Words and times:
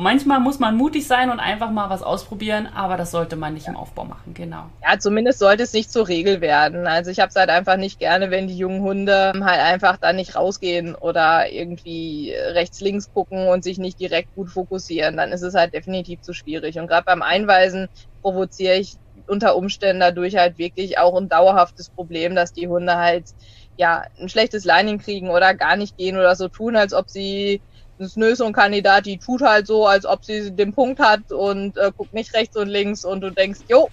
Manchmal 0.00 0.40
muss 0.40 0.58
man 0.58 0.76
mutig 0.76 1.06
sein 1.06 1.30
und 1.30 1.40
einfach 1.40 1.70
mal 1.70 1.90
was 1.90 2.02
ausprobieren, 2.02 2.66
aber 2.74 2.96
das 2.96 3.10
sollte 3.10 3.36
man 3.36 3.54
nicht 3.54 3.68
im 3.68 3.76
Aufbau 3.76 4.04
machen, 4.04 4.34
genau. 4.34 4.64
Ja, 4.82 4.98
zumindest 4.98 5.38
sollte 5.38 5.62
es 5.62 5.72
nicht 5.72 5.92
zur 5.92 6.08
Regel 6.08 6.40
werden. 6.40 6.86
Also 6.86 7.10
ich 7.10 7.20
habe 7.20 7.28
es 7.28 7.36
halt 7.36 7.50
einfach 7.50 7.76
nicht 7.76 7.98
gerne, 7.98 8.30
wenn 8.30 8.48
die 8.48 8.56
jungen 8.56 8.82
Hunde 8.82 9.32
halt 9.34 9.60
einfach 9.60 9.98
da 9.98 10.12
nicht 10.12 10.34
rausgehen 10.34 10.94
oder 10.94 11.50
irgendwie 11.50 12.34
rechts, 12.34 12.80
links 12.80 13.10
gucken 13.12 13.48
und 13.48 13.62
sich 13.62 13.78
nicht 13.78 14.00
direkt 14.00 14.34
gut 14.34 14.50
fokussieren. 14.50 15.16
Dann 15.16 15.32
ist 15.32 15.42
es 15.42 15.54
halt 15.54 15.74
definitiv 15.74 16.20
zu 16.22 16.32
schwierig. 16.32 16.78
Und 16.78 16.86
gerade 16.86 17.04
beim 17.04 17.22
Einweisen 17.22 17.88
provoziere 18.22 18.76
ich 18.76 18.96
unter 19.26 19.56
Umständen 19.56 20.00
dadurch 20.00 20.36
halt 20.36 20.58
wirklich 20.58 20.98
auch 20.98 21.16
ein 21.16 21.28
dauerhaftes 21.28 21.90
Problem, 21.90 22.34
dass 22.34 22.52
die 22.52 22.68
Hunde 22.68 22.96
halt 22.96 23.30
ja 23.76 24.04
ein 24.18 24.28
schlechtes 24.28 24.64
Lining 24.64 24.98
kriegen 24.98 25.30
oder 25.30 25.54
gar 25.54 25.76
nicht 25.76 25.96
gehen 25.96 26.16
oder 26.16 26.36
so 26.36 26.48
tun, 26.48 26.76
als 26.76 26.94
ob 26.94 27.08
sie 27.10 27.62
ist 28.00 28.16
nö, 28.16 28.34
so 28.34 28.46
ein 28.46 28.52
Kandidat, 28.52 29.06
die 29.06 29.18
tut 29.18 29.42
halt 29.42 29.66
so, 29.66 29.86
als 29.86 30.06
ob 30.06 30.24
sie 30.24 30.50
den 30.50 30.72
Punkt 30.72 30.98
hat 30.98 31.32
und 31.32 31.76
äh, 31.76 31.92
guckt 31.96 32.14
nicht 32.14 32.34
rechts 32.34 32.56
und 32.56 32.68
links 32.68 33.04
und 33.04 33.20
du 33.20 33.30
denkst, 33.30 33.60
jo, 33.68 33.90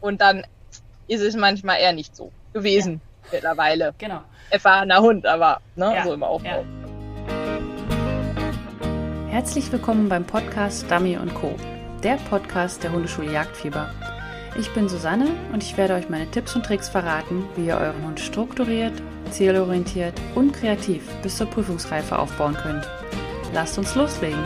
und 0.00 0.20
dann 0.20 0.44
ist 1.08 1.22
es 1.22 1.34
manchmal 1.34 1.80
eher 1.80 1.94
nicht 1.94 2.14
so 2.14 2.30
gewesen 2.52 3.00
ja. 3.24 3.30
mittlerweile. 3.32 3.94
Genau. 3.98 4.20
Erfahrener 4.50 5.00
Hund, 5.00 5.26
aber 5.26 5.60
ne, 5.74 5.94
ja. 5.94 6.04
so 6.04 6.12
im 6.12 6.22
Aufbau. 6.22 6.48
Ja. 6.48 6.64
Herzlich 9.30 9.72
willkommen 9.72 10.08
beim 10.08 10.24
Podcast 10.24 10.90
Dummy 10.90 11.18
Co., 11.34 11.54
der 12.02 12.16
Podcast 12.28 12.82
der 12.82 12.92
Hundeschule 12.92 13.32
Jagdfieber. 13.32 13.88
Ich 14.58 14.70
bin 14.72 14.88
Susanne 14.88 15.28
und 15.52 15.62
ich 15.62 15.76
werde 15.76 15.94
euch 15.94 16.08
meine 16.08 16.30
Tipps 16.30 16.54
und 16.56 16.64
Tricks 16.64 16.88
verraten, 16.88 17.44
wie 17.56 17.66
ihr 17.66 17.76
euren 17.76 18.04
Hund 18.04 18.20
strukturiert, 18.20 18.92
zielorientiert 19.30 20.14
und 20.34 20.52
kreativ 20.52 21.02
bis 21.22 21.36
zur 21.36 21.46
Prüfungsreife 21.46 22.18
aufbauen 22.18 22.54
könnt. 22.54 22.86
Lasst 23.56 23.78
uns 23.78 23.94
loslegen. 23.94 24.44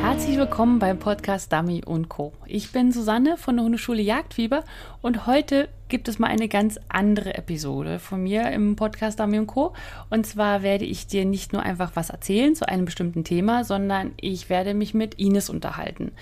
Herzlich 0.00 0.38
willkommen 0.38 0.78
beim 0.78 1.00
Podcast 1.00 1.52
Dummy 1.52 1.82
und 1.84 2.08
Co. 2.08 2.32
Ich 2.46 2.70
bin 2.70 2.92
Susanne 2.92 3.36
von 3.36 3.56
der 3.56 3.64
Hundeschule 3.64 4.02
Jagdfieber 4.02 4.62
und 5.02 5.26
heute 5.26 5.68
gibt 5.88 6.06
es 6.06 6.20
mal 6.20 6.28
eine 6.28 6.46
ganz 6.46 6.78
andere 6.88 7.34
Episode 7.34 7.98
von 7.98 8.22
mir 8.22 8.52
im 8.52 8.76
Podcast 8.76 9.18
Dummy 9.18 9.40
und 9.40 9.48
Co. 9.48 9.72
Und 10.10 10.28
zwar 10.28 10.62
werde 10.62 10.84
ich 10.84 11.08
dir 11.08 11.24
nicht 11.24 11.52
nur 11.52 11.64
einfach 11.64 11.90
was 11.96 12.10
erzählen 12.10 12.54
zu 12.54 12.68
einem 12.68 12.84
bestimmten 12.84 13.24
Thema, 13.24 13.64
sondern 13.64 14.12
ich 14.20 14.48
werde 14.48 14.74
mich 14.74 14.94
mit 14.94 15.14
Ines 15.14 15.50
unterhalten. 15.50 16.12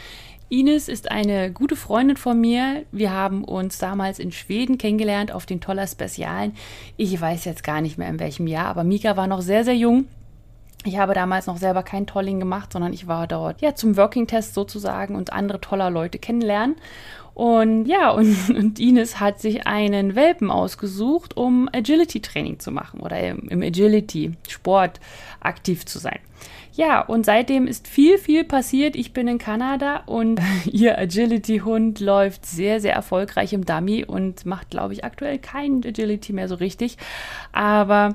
Ines 0.50 0.88
ist 0.88 1.10
eine 1.10 1.52
gute 1.52 1.76
Freundin 1.76 2.16
von 2.16 2.40
mir. 2.40 2.84
Wir 2.90 3.12
haben 3.12 3.44
uns 3.44 3.78
damals 3.78 4.18
in 4.18 4.32
Schweden 4.32 4.78
kennengelernt 4.78 5.30
auf 5.30 5.44
den 5.44 5.60
Toller 5.60 5.86
Spezialen. 5.86 6.54
Ich 6.96 7.20
weiß 7.20 7.44
jetzt 7.44 7.62
gar 7.62 7.82
nicht 7.82 7.98
mehr 7.98 8.08
in 8.08 8.18
welchem 8.18 8.46
Jahr, 8.46 8.66
aber 8.66 8.82
Mika 8.82 9.16
war 9.16 9.26
noch 9.26 9.42
sehr, 9.42 9.64
sehr 9.64 9.76
jung. 9.76 10.06
Ich 10.84 10.96
habe 10.96 11.12
damals 11.12 11.46
noch 11.46 11.58
selber 11.58 11.82
kein 11.82 12.06
Tolling 12.06 12.38
gemacht, 12.38 12.72
sondern 12.72 12.94
ich 12.94 13.06
war 13.06 13.26
dort 13.26 13.60
ja 13.60 13.74
zum 13.74 13.96
Working 13.98 14.26
Test 14.26 14.54
sozusagen 14.54 15.16
und 15.16 15.34
andere 15.34 15.60
toller 15.60 15.90
Leute 15.90 16.18
kennenlernen. 16.18 16.76
Und 17.34 17.84
ja, 17.84 18.10
und, 18.12 18.48
und 18.48 18.78
Ines 18.78 19.20
hat 19.20 19.40
sich 19.40 19.66
einen 19.66 20.14
Welpen 20.14 20.50
ausgesucht, 20.50 21.36
um 21.36 21.68
Agility-Training 21.70 22.58
zu 22.58 22.70
machen 22.70 23.00
oder 23.00 23.20
im 23.20 23.62
Agility-Sport 23.62 24.98
aktiv 25.40 25.84
zu 25.84 25.98
sein. 25.98 26.20
Ja, 26.78 27.00
und 27.00 27.26
seitdem 27.26 27.66
ist 27.66 27.88
viel, 27.88 28.18
viel 28.18 28.44
passiert. 28.44 28.94
Ich 28.94 29.12
bin 29.12 29.26
in 29.26 29.38
Kanada 29.38 30.04
und 30.06 30.40
ihr 30.64 30.96
Agility-Hund 30.96 31.98
läuft 31.98 32.46
sehr, 32.46 32.80
sehr 32.80 32.94
erfolgreich 32.94 33.52
im 33.52 33.66
Dummy 33.66 34.04
und 34.04 34.46
macht, 34.46 34.70
glaube 34.70 34.92
ich, 34.92 35.02
aktuell 35.02 35.40
kein 35.40 35.82
Agility 35.84 36.32
mehr 36.32 36.46
so 36.46 36.54
richtig. 36.54 36.96
Aber 37.50 38.14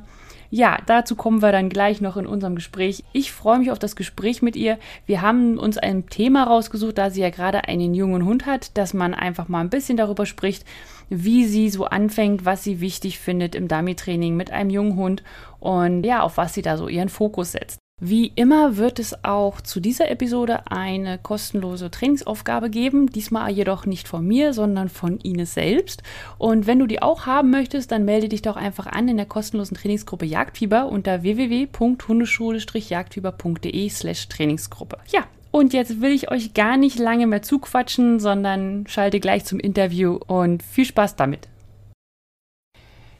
ja, 0.50 0.78
dazu 0.86 1.18
kommen 1.18 1.42
wir 1.42 1.52
dann 1.52 1.68
gleich 1.68 2.00
noch 2.00 2.16
in 2.16 2.26
unserem 2.26 2.56
Gespräch. 2.56 3.04
Ich 3.12 3.34
freue 3.34 3.60
mich 3.60 3.70
auf 3.70 3.80
das 3.80 3.98
Gespräch 3.98 4.42
mit 4.42 4.56
ihr. 4.56 4.78
Wir 5.06 5.22
haben 5.22 5.58
uns 5.58 5.78
ein 5.78 6.08
Thema 6.08 6.46
rausgesucht, 6.46 6.98
da 6.98 7.10
sie 7.10 7.20
ja 7.20 7.32
gerade 7.32 7.68
einen 7.68 7.94
jungen 7.94 8.24
Hund 8.24 8.46
hat, 8.46 8.78
dass 8.78 8.94
man 8.94 9.14
einfach 9.14 9.50
mal 9.50 9.60
ein 9.60 9.70
bisschen 9.70 9.98
darüber 9.98 10.26
spricht, 10.26 10.64
wie 11.10 11.44
sie 11.44 11.70
so 11.70 11.84
anfängt, 11.84 12.46
was 12.46 12.64
sie 12.64 12.80
wichtig 12.80 13.20
findet 13.20 13.56
im 13.56 13.68
Dummy-Training 13.68 14.38
mit 14.38 14.52
einem 14.52 14.70
jungen 14.70 14.96
Hund 14.96 15.22
und 15.60 16.06
ja, 16.06 16.22
auf 16.22 16.38
was 16.38 16.54
sie 16.54 16.62
da 16.62 16.78
so 16.78 16.88
ihren 16.88 17.10
Fokus 17.10 17.52
setzt. 17.52 17.83
Wie 18.06 18.34
immer 18.36 18.76
wird 18.76 19.00
es 19.00 19.24
auch 19.24 19.62
zu 19.62 19.80
dieser 19.80 20.12
Episode 20.12 20.70
eine 20.70 21.18
kostenlose 21.18 21.90
Trainingsaufgabe 21.90 22.70
geben, 22.70 23.08
diesmal 23.08 23.50
jedoch 23.50 23.86
nicht 23.86 24.10
von 24.10 24.28
mir, 24.28 24.52
sondern 24.52 24.90
von 24.90 25.20
Ines 25.20 25.54
selbst. 25.54 26.04
Und 26.38 26.68
wenn 26.68 26.80
du 26.80 26.86
die 26.86 27.02
auch 27.02 27.28
haben 27.28 27.50
möchtest, 27.50 27.94
dann 27.94 28.04
melde 28.04 28.28
dich 28.28 28.42
doch 28.42 28.58
einfach 28.58 28.88
an 28.88 29.08
in 29.08 29.16
der 29.16 29.26
kostenlosen 29.26 29.78
Trainingsgruppe 29.78 30.26
Jagdfieber 30.26 30.88
unter 30.88 31.24
www.hundeschule-jagdfieber.de 31.24 33.90
slash 33.90 34.28
Trainingsgruppe. 34.28 34.98
Ja, 35.08 35.22
und 35.52 35.72
jetzt 35.72 36.02
will 36.02 36.12
ich 36.12 36.30
euch 36.30 36.54
gar 36.54 36.76
nicht 36.76 37.00
lange 37.00 37.26
mehr 37.26 37.42
zuquatschen, 37.42 38.20
sondern 38.20 38.84
schalte 38.86 39.22
gleich 39.22 39.46
zum 39.46 39.62
Interview 39.62 40.20
und 40.28 40.62
viel 40.62 40.84
Spaß 40.84 41.16
damit. 41.16 41.48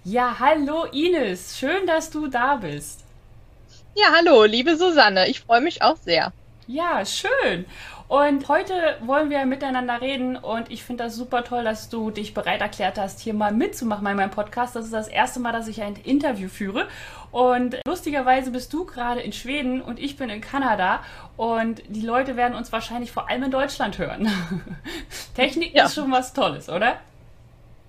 Ja, 0.04 0.36
hallo 0.40 0.84
Ines, 0.92 1.58
schön, 1.58 1.88
dass 1.88 2.10
du 2.10 2.28
da 2.28 2.58
bist. 2.58 3.03
Ja, 3.96 4.08
hallo, 4.12 4.46
liebe 4.46 4.76
Susanne. 4.76 5.28
Ich 5.28 5.42
freue 5.42 5.62
mich 5.62 5.84
auch 5.84 5.98
sehr. 5.98 6.34
Ja, 6.66 7.06
schön. 7.06 7.66
Und 8.08 8.48
heute 8.48 8.98
wollen 9.02 9.30
wir 9.30 9.46
miteinander 9.46 10.02
reden 10.02 10.36
und 10.36 10.72
ich 10.72 10.84
finde 10.84 11.04
das 11.04 11.16
super 11.16 11.44
toll, 11.44 11.64
dass 11.64 11.90
du 11.90 12.10
dich 12.10 12.34
bereit 12.34 12.62
erklärt 12.62 12.98
hast, 12.98 13.20
hier 13.20 13.36
mal 13.36 13.52
mitzumachen 13.52 14.04
bei 14.04 14.16
meinem 14.16 14.32
Podcast. 14.32 14.76
Das 14.76 14.86
ist 14.86 14.94
das 14.94 15.08
erste 15.08 15.40
Mal, 15.40 15.52
dass 15.52 15.68
ich 15.68 15.82
ein 15.84 15.96
Interview 15.96 16.50
führe. 16.50 16.88
Und 17.32 17.78
lustigerweise 17.86 18.50
bist 18.50 18.74
du 18.74 18.86
gerade 18.86 19.22
in 19.22 19.32
Schweden 19.32 19.82
und 19.82 20.00
ich 20.00 20.18
bin 20.18 20.30
in 20.30 20.42
Kanada 20.42 21.04
und 21.38 21.84
die 21.88 22.02
Leute 22.02 22.36
werden 22.36 22.56
uns 22.56 22.72
wahrscheinlich 22.72 23.12
vor 23.12 23.30
allem 23.30 23.44
in 23.44 23.52
Deutschland 23.52 24.00
hören. 24.00 24.28
Technik 25.36 25.76
ja. 25.76 25.86
ist 25.86 25.96
schon 25.96 26.12
was 26.12 26.34
Tolles, 26.34 26.68
oder? 26.68 26.98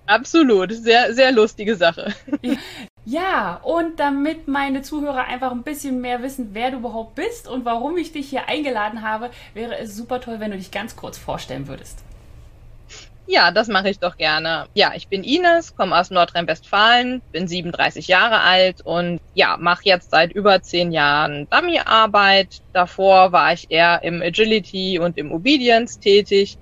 Absolut, 0.05 0.71
sehr, 0.71 1.13
sehr 1.15 1.31
lustige 1.31 1.75
Sache. 1.75 2.13
Ja, 3.05 3.59
und 3.61 3.99
damit 3.99 4.47
meine 4.47 4.81
Zuhörer 4.81 5.25
einfach 5.25 5.51
ein 5.51 5.61
bisschen 5.61 6.01
mehr 6.01 6.23
wissen, 6.23 6.49
wer 6.53 6.71
du 6.71 6.77
überhaupt 6.77 7.13
bist 7.13 7.47
und 7.47 7.63
warum 7.63 7.97
ich 7.97 8.11
dich 8.11 8.29
hier 8.29 8.49
eingeladen 8.49 9.03
habe, 9.03 9.29
wäre 9.53 9.77
es 9.77 9.95
super 9.95 10.19
toll, 10.19 10.39
wenn 10.39 10.49
du 10.49 10.57
dich 10.57 10.71
ganz 10.71 10.95
kurz 10.95 11.17
vorstellen 11.19 11.67
würdest. 11.67 11.99
Ja, 13.27 13.49
das 13.49 13.67
mache 13.67 13.89
ich 13.89 13.97
doch 13.97 14.17
gerne. 14.17 14.67
Ja, 14.75 14.93
ich 14.95 15.07
bin 15.07 15.23
Ines, 15.23 15.75
komme 15.75 15.97
aus 15.99 16.11
Nordrhein-Westfalen, 16.11 17.23
bin 17.31 17.47
37 17.47 18.07
Jahre 18.07 18.41
alt 18.41 18.81
und 18.81 19.19
ja, 19.33 19.57
mache 19.59 19.81
jetzt 19.85 20.11
seit 20.11 20.31
über 20.31 20.61
zehn 20.61 20.91
Jahren 20.91 21.47
Dummy-Arbeit. 21.49 22.61
Davor 22.71 23.31
war 23.31 23.51
ich 23.53 23.71
eher 23.71 24.03
im 24.03 24.21
Agility 24.21 24.99
und 24.99 25.17
im 25.17 25.31
Obedience 25.31 25.99
tätig. 25.99 26.57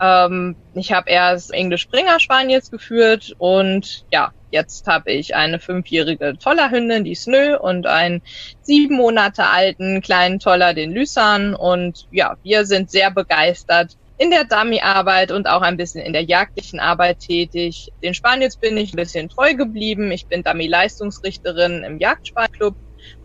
Ähm, 0.00 0.56
ich 0.74 0.92
habe 0.92 1.10
erst 1.10 1.52
Englisch 1.52 1.82
Springer 1.82 2.20
Spaniels 2.20 2.70
geführt 2.70 3.34
und 3.38 4.04
ja, 4.10 4.32
Jetzt 4.50 4.86
habe 4.86 5.12
ich 5.12 5.34
eine 5.34 5.58
fünfjährige 5.58 6.38
Tollerhündin, 6.38 7.04
die 7.04 7.14
Snö, 7.14 7.58
und 7.58 7.86
einen 7.86 8.22
sieben 8.62 8.96
Monate 8.96 9.46
alten 9.46 10.00
kleinen 10.00 10.38
Toller, 10.38 10.72
den 10.72 10.92
Lysan. 10.92 11.54
Und 11.54 12.08
ja, 12.10 12.36
wir 12.42 12.64
sind 12.64 12.90
sehr 12.90 13.10
begeistert 13.10 13.96
in 14.16 14.30
der 14.30 14.44
Dummy-Arbeit 14.44 15.30
und 15.30 15.48
auch 15.48 15.62
ein 15.62 15.76
bisschen 15.76 16.02
in 16.02 16.12
der 16.12 16.24
jagdlichen 16.24 16.80
Arbeit 16.80 17.20
tätig. 17.20 17.92
Den 18.02 18.14
Spaniels 18.14 18.56
bin 18.56 18.76
ich 18.76 18.92
ein 18.92 18.96
bisschen 18.96 19.28
treu 19.28 19.54
geblieben. 19.54 20.10
Ich 20.10 20.26
bin 20.26 20.42
Dummy-Leistungsrichterin 20.42 21.84
im 21.84 21.98
Jagdsparclub 21.98 22.74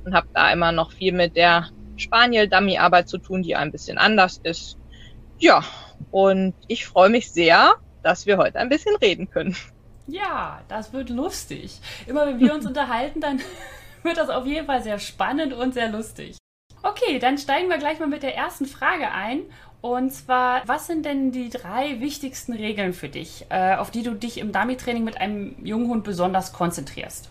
und 0.03 0.13
habe 0.13 0.28
da 0.34 0.51
immer 0.51 0.72
noch 0.72 0.91
viel 0.91 1.13
mit 1.13 1.38
der 1.38 1.69
Spaniel-Dummy-Arbeit 1.95 3.07
zu 3.07 3.17
tun, 3.17 3.44
die 3.44 3.55
ein 3.55 3.72
bisschen 3.72 3.97
anders 3.97 4.41
ist. 4.44 4.78
Ja, 5.40 5.63
und 6.11 6.53
ich 6.67 6.85
freue 6.85 7.09
mich 7.09 7.31
sehr, 7.31 7.75
dass 8.01 8.25
wir 8.25 8.37
heute 8.37 8.59
ein 8.59 8.69
bisschen 8.69 8.95
reden 8.97 9.29
können. 9.29 9.55
Ja, 10.07 10.61
das 10.67 10.93
wird 10.93 11.09
lustig. 11.09 11.79
Immer 12.07 12.27
wenn 12.27 12.39
wir 12.39 12.53
uns 12.53 12.65
unterhalten, 12.67 13.21
dann 13.21 13.39
wird 14.03 14.17
das 14.17 14.29
auf 14.29 14.45
jeden 14.45 14.65
Fall 14.67 14.83
sehr 14.83 14.99
spannend 14.99 15.53
und 15.53 15.73
sehr 15.73 15.90
lustig. 15.90 16.37
Okay, 16.81 17.19
dann 17.19 17.37
steigen 17.37 17.69
wir 17.69 17.78
gleich 17.78 17.99
mal 17.99 18.09
mit 18.09 18.23
der 18.23 18.35
ersten 18.35 18.66
Frage 18.66 19.11
ein. 19.11 19.43
Und 19.79 20.11
zwar, 20.11 20.61
was 20.66 20.87
sind 20.87 21.05
denn 21.05 21.31
die 21.31 21.49
drei 21.49 21.99
wichtigsten 21.99 22.53
Regeln 22.53 22.93
für 22.93 23.09
dich, 23.09 23.46
äh, 23.49 23.75
auf 23.75 23.91
die 23.91 24.03
du 24.03 24.13
dich 24.13 24.37
im 24.37 24.51
Dummy-Training 24.51 25.03
mit 25.03 25.19
einem 25.19 25.55
jungen 25.66 25.89
Hund 25.89 26.03
besonders 26.03 26.53
konzentrierst? 26.53 27.29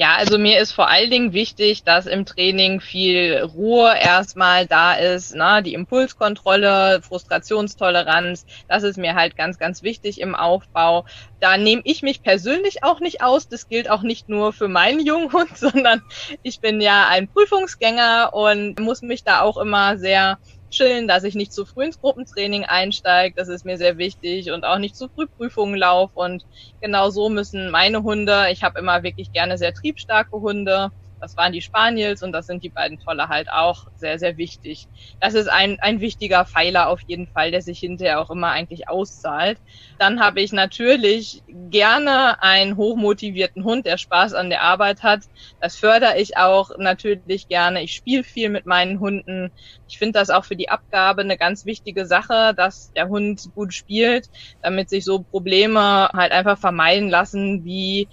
Ja, 0.00 0.14
also 0.16 0.38
mir 0.38 0.58
ist 0.58 0.72
vor 0.72 0.88
allen 0.88 1.10
Dingen 1.10 1.34
wichtig, 1.34 1.84
dass 1.84 2.06
im 2.06 2.24
Training 2.24 2.80
viel 2.80 3.42
Ruhe 3.42 3.94
erstmal 4.00 4.66
da 4.66 4.94
ist, 4.94 5.34
ne? 5.34 5.62
die 5.62 5.74
Impulskontrolle, 5.74 7.02
Frustrationstoleranz, 7.02 8.46
das 8.66 8.82
ist 8.82 8.96
mir 8.96 9.14
halt 9.14 9.36
ganz, 9.36 9.58
ganz 9.58 9.82
wichtig 9.82 10.18
im 10.22 10.34
Aufbau. 10.34 11.04
Da 11.38 11.58
nehme 11.58 11.82
ich 11.84 12.00
mich 12.00 12.22
persönlich 12.22 12.82
auch 12.82 13.00
nicht 13.00 13.22
aus, 13.22 13.46
das 13.46 13.68
gilt 13.68 13.90
auch 13.90 14.00
nicht 14.00 14.30
nur 14.30 14.54
für 14.54 14.68
meinen 14.68 15.04
Junghund, 15.04 15.50
sondern 15.58 16.00
ich 16.42 16.60
bin 16.62 16.80
ja 16.80 17.06
ein 17.08 17.28
Prüfungsgänger 17.28 18.30
und 18.32 18.80
muss 18.80 19.02
mich 19.02 19.22
da 19.22 19.42
auch 19.42 19.58
immer 19.58 19.98
sehr 19.98 20.38
chillen, 20.70 21.08
dass 21.08 21.24
ich 21.24 21.34
nicht 21.34 21.52
zu 21.52 21.64
früh 21.66 21.84
ins 21.84 21.98
Gruppentraining 22.00 22.64
einsteige. 22.64 23.34
Das 23.36 23.48
ist 23.48 23.64
mir 23.64 23.76
sehr 23.78 23.98
wichtig 23.98 24.50
und 24.52 24.64
auch 24.64 24.78
nicht 24.78 24.96
zu 24.96 25.08
früh 25.08 25.26
Prüfungen 25.36 25.76
laufe. 25.76 26.12
Und 26.18 26.44
genau 26.80 27.10
so 27.10 27.28
müssen 27.28 27.70
meine 27.70 28.02
Hunde, 28.02 28.46
ich 28.52 28.62
habe 28.62 28.78
immer 28.80 29.02
wirklich 29.02 29.32
gerne 29.32 29.58
sehr 29.58 29.72
triebstarke 29.74 30.36
Hunde, 30.40 30.90
das 31.20 31.36
waren 31.36 31.52
die 31.52 31.62
Spaniels 31.62 32.22
und 32.22 32.32
das 32.32 32.46
sind 32.46 32.62
die 32.64 32.70
beiden 32.70 32.98
Tolle 32.98 33.28
halt 33.28 33.50
auch 33.50 33.86
sehr, 33.94 34.18
sehr 34.18 34.36
wichtig. 34.36 34.86
Das 35.20 35.34
ist 35.34 35.48
ein, 35.48 35.78
ein 35.80 36.00
wichtiger 36.00 36.44
Pfeiler 36.44 36.88
auf 36.88 37.00
jeden 37.06 37.26
Fall, 37.28 37.50
der 37.50 37.62
sich 37.62 37.78
hinterher 37.80 38.20
auch 38.20 38.30
immer 38.30 38.50
eigentlich 38.50 38.88
auszahlt. 38.88 39.58
Dann 39.98 40.20
habe 40.20 40.40
ich 40.40 40.52
natürlich 40.52 41.42
gerne 41.46 42.42
einen 42.42 42.76
hochmotivierten 42.76 43.64
Hund, 43.64 43.86
der 43.86 43.98
Spaß 43.98 44.34
an 44.34 44.50
der 44.50 44.62
Arbeit 44.62 45.02
hat. 45.02 45.24
Das 45.60 45.76
fördere 45.76 46.18
ich 46.18 46.36
auch 46.36 46.70
natürlich 46.78 47.48
gerne. 47.48 47.82
Ich 47.82 47.92
spiele 47.92 48.24
viel 48.24 48.48
mit 48.48 48.66
meinen 48.66 49.00
Hunden. 49.00 49.50
Ich 49.88 49.98
finde 49.98 50.18
das 50.18 50.30
auch 50.30 50.44
für 50.44 50.56
die 50.56 50.68
Abgabe 50.68 51.22
eine 51.22 51.36
ganz 51.36 51.64
wichtige 51.64 52.06
Sache, 52.06 52.54
dass 52.56 52.92
der 52.96 53.08
Hund 53.08 53.42
gut 53.54 53.74
spielt, 53.74 54.28
damit 54.62 54.88
sich 54.88 55.04
so 55.04 55.22
Probleme 55.24 56.08
halt 56.12 56.32
einfach 56.32 56.58
vermeiden 56.58 57.08
lassen, 57.08 57.64
wie 57.64 58.08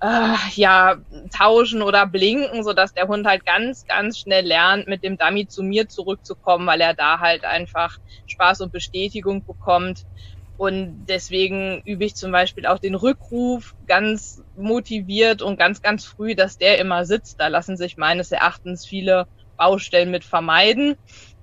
äh, 0.00 0.34
ja, 0.54 0.96
tauschen 1.36 1.82
oder 1.82 2.06
blinken, 2.06 2.62
so 2.64 2.72
dass 2.72 2.92
der 2.92 3.08
Hund 3.08 3.26
halt 3.26 3.44
ganz, 3.44 3.84
ganz 3.86 4.18
schnell 4.18 4.44
lernt, 4.44 4.86
mit 4.86 5.02
dem 5.02 5.16
Dummy 5.16 5.46
zu 5.46 5.62
mir 5.62 5.88
zurückzukommen, 5.88 6.66
weil 6.66 6.80
er 6.80 6.94
da 6.94 7.20
halt 7.20 7.44
einfach 7.44 7.96
Spaß 8.26 8.60
und 8.60 8.72
Bestätigung 8.72 9.44
bekommt. 9.44 10.02
Und 10.56 11.06
deswegen 11.06 11.80
übe 11.84 12.04
ich 12.04 12.14
zum 12.16 12.30
Beispiel 12.30 12.66
auch 12.66 12.78
den 12.78 12.94
Rückruf 12.94 13.72
ganz 13.86 14.40
motiviert 14.54 15.42
und 15.42 15.58
ganz, 15.58 15.80
ganz 15.82 16.04
früh, 16.04 16.34
dass 16.36 16.58
der 16.58 16.78
immer 16.78 17.04
sitzt. 17.06 17.40
Da 17.40 17.48
lassen 17.48 17.76
sich 17.76 17.96
meines 17.96 18.30
Erachtens 18.30 18.86
viele 18.86 19.26
Baustellen 19.56 20.10
mit 20.12 20.24
vermeiden. 20.24 20.94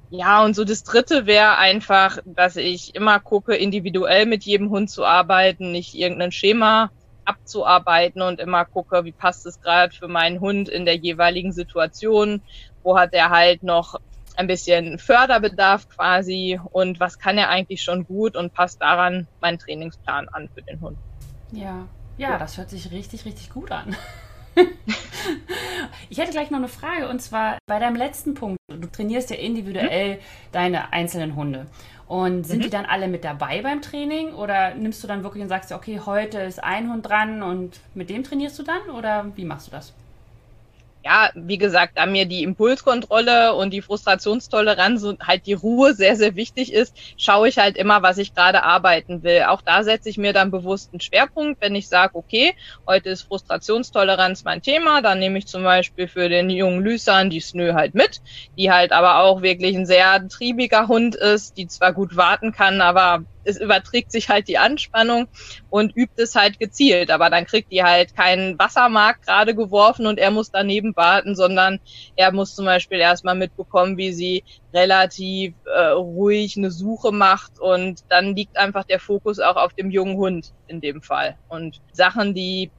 Ja, 0.10 0.44
und 0.44 0.56
so 0.56 0.64
das 0.66 0.84
dritte 0.84 1.26
wäre 1.26 1.58
einfach, 1.58 2.20
dass 2.26 2.58
ich 2.58 2.96
immer 2.96 3.20
gucke, 3.20 3.56
individuell 3.56 4.26
mit 4.26 4.44
jedem 4.44 4.70
Hund 4.70 4.90
zu 4.90 5.06
arbeiten, 5.06 5.72
nicht 5.72 5.94
irgendein 5.94 6.32
Schema 6.34 6.92
abzuarbeiten 7.32 8.22
und 8.22 8.40
immer 8.40 8.66
gucke, 8.66 9.06
wie 9.06 9.12
passt 9.12 9.46
es 9.46 9.62
gerade 9.62 9.96
für 9.96 10.08
meinen 10.08 10.40
Hund 10.40 10.70
in 10.70 10.86
der 10.86 10.98
jeweiligen 10.98 11.54
Situation, 11.54 12.42
wo 12.84 12.98
hat 12.98 13.14
er 13.14 13.30
halt 13.30 13.64
noch 13.64 14.00
ein 14.36 14.48
bisschen 14.48 14.98
Förderbedarf 14.98 15.88
quasi 15.90 16.60
und 16.72 17.00
was 17.00 17.20
kann 17.20 17.38
er 17.38 17.50
eigentlich 17.50 17.84
schon 17.84 18.06
gut 18.06 18.36
und 18.36 18.54
passt 18.54 18.82
daran 18.82 19.28
meinen 19.40 19.60
Trainingsplan 19.60 20.30
an 20.30 20.50
für 20.54 20.62
den 20.62 20.82
Hund. 20.82 20.98
Ja, 21.52 21.88
ja, 22.18 22.38
das 22.38 22.58
hört 22.58 22.70
sich 22.70 22.92
richtig, 22.92 23.26
richtig 23.26 23.50
gut 23.50 23.72
an. 23.72 23.96
ich 26.10 26.18
hätte 26.18 26.32
gleich 26.32 26.52
noch 26.52 26.60
eine 26.60 26.68
Frage 26.68 27.08
und 27.08 27.22
zwar 27.22 27.58
bei 27.68 27.80
deinem 27.80 27.96
letzten 27.96 28.34
Punkt. 28.34 28.58
Du 28.68 28.88
trainierst 28.88 29.30
ja 29.30 29.38
individuell 29.38 30.16
mhm. 30.16 30.20
deine 30.52 30.94
einzelnen 30.94 31.36
Hunde. 31.36 31.68
Und 32.12 32.44
sind 32.46 32.58
mhm. 32.58 32.64
die 32.64 32.70
dann 32.70 32.86
alle 32.86 33.08
mit 33.08 33.24
dabei 33.24 33.62
beim 33.62 33.82
Training 33.82 34.34
oder 34.34 34.76
nimmst 34.76 35.02
du 35.02 35.08
dann 35.08 35.24
wirklich 35.24 35.44
und 35.44 35.48
sagst, 35.48 35.72
okay, 35.72 36.02
heute 36.06 36.40
ist 36.40 36.62
ein 36.62 36.92
Hund 36.92 37.08
dran 37.08 37.42
und 37.42 37.80
mit 37.94 38.10
dem 38.10 38.26
trainierst 38.26 38.60
du 38.60 38.64
dann 38.64 38.90
oder 38.90 39.28
wie 39.38 39.46
machst 39.46 39.68
du 39.68 39.72
das? 39.72 39.94
Ja, 41.04 41.32
wie 41.34 41.58
gesagt, 41.58 41.94
da 41.98 42.06
mir 42.06 42.26
die 42.26 42.44
Impulskontrolle 42.44 43.54
und 43.56 43.72
die 43.72 43.82
Frustrationstoleranz 43.82 45.04
und 45.04 45.22
halt 45.22 45.46
die 45.46 45.54
Ruhe 45.54 45.94
sehr, 45.96 46.16
sehr 46.16 46.36
wichtig 46.36 46.74
ist, 46.74 46.96
schaue 47.18 47.50
ich 47.50 47.58
halt 47.58 47.78
immer, 47.78 48.04
was 48.04 48.18
ich 48.18 48.34
gerade 48.34 48.64
arbeiten 48.64 49.24
will. 49.24 49.44
Auch 49.48 49.62
da 49.62 49.84
setze 49.84 50.10
ich 50.10 50.18
mir 50.18 50.34
dann 50.34 50.52
bewusst 50.52 50.94
einen 50.94 51.00
Schwerpunkt, 51.02 51.62
wenn 51.62 51.76
ich 51.76 51.88
sage, 51.88 52.16
okay, 52.16 52.54
heute 52.88 53.10
ist 53.10 53.24
Frustrationstoleranz 53.24 54.44
mein 54.44 54.62
Thema, 54.62 55.02
dann 55.02 55.20
nehme 55.20 55.40
ich 55.40 55.48
zum 55.48 55.64
Beispiel 55.64 56.08
für 56.08 56.30
den 56.30 56.50
jungen 56.50 56.82
Lüsern 56.82 57.30
die 57.30 57.42
Snö 57.42 57.74
halt 57.74 57.96
mit, 57.96 58.22
die 58.58 58.72
halt 58.72 58.92
aber 58.92 59.20
auch 59.20 59.42
wirklich 59.42 59.76
ein 59.76 59.86
sehr 59.86 60.28
triebiger 60.28 60.88
Hund 60.88 61.16
ist, 61.16 61.58
die 61.58 61.68
zwar 61.68 61.94
gut 61.94 62.16
warten 62.16 62.52
kann, 62.52 62.82
aber 62.82 63.26
es 63.44 63.60
überträgt 63.60 64.12
sich 64.12 64.30
halt 64.30 64.48
die 64.48 64.58
Anspannung 64.58 65.28
und 65.70 65.96
übt 65.96 66.22
es 66.22 66.36
halt 66.36 66.60
gezielt. 66.60 67.12
Aber 67.12 67.30
dann 67.30 67.46
kriegt 67.46 67.72
die 67.72 67.84
halt 67.84 68.16
keinen 68.16 68.58
Wassermark 68.60 69.22
gerade 69.24 69.56
geworfen 69.56 70.06
und 70.06 70.20
er 70.20 70.32
muss 70.32 70.52
daneben 70.52 70.96
warten, 70.96 71.36
sondern 71.36 71.80
er 72.16 72.32
muss 72.32 72.56
zum 72.56 72.66
Beispiel 72.66 73.00
erstmal 73.00 73.36
mitbekommen, 73.36 73.98
wie 73.98 74.14
sie 74.14 74.44
relativ 74.74 75.54
äh, 75.66 75.88
ruhig 75.90 76.58
eine 76.58 76.72
Suche 76.72 77.12
macht 77.12 77.60
und 77.60 78.02
dann 78.10 78.36
liegt 78.36 78.58
einfach 78.58 78.84
der 78.84 79.00
Fokus 79.00 79.40
auch 79.40 79.56
auf 79.56 79.74
dem 79.74 79.92
jungen 79.92 80.18
Hund 80.18 80.54
in 80.68 80.82
dem 80.82 81.02
Fall. 81.02 81.38
Und 81.50 81.82
Sachen, 81.92 82.34
die 82.34 82.72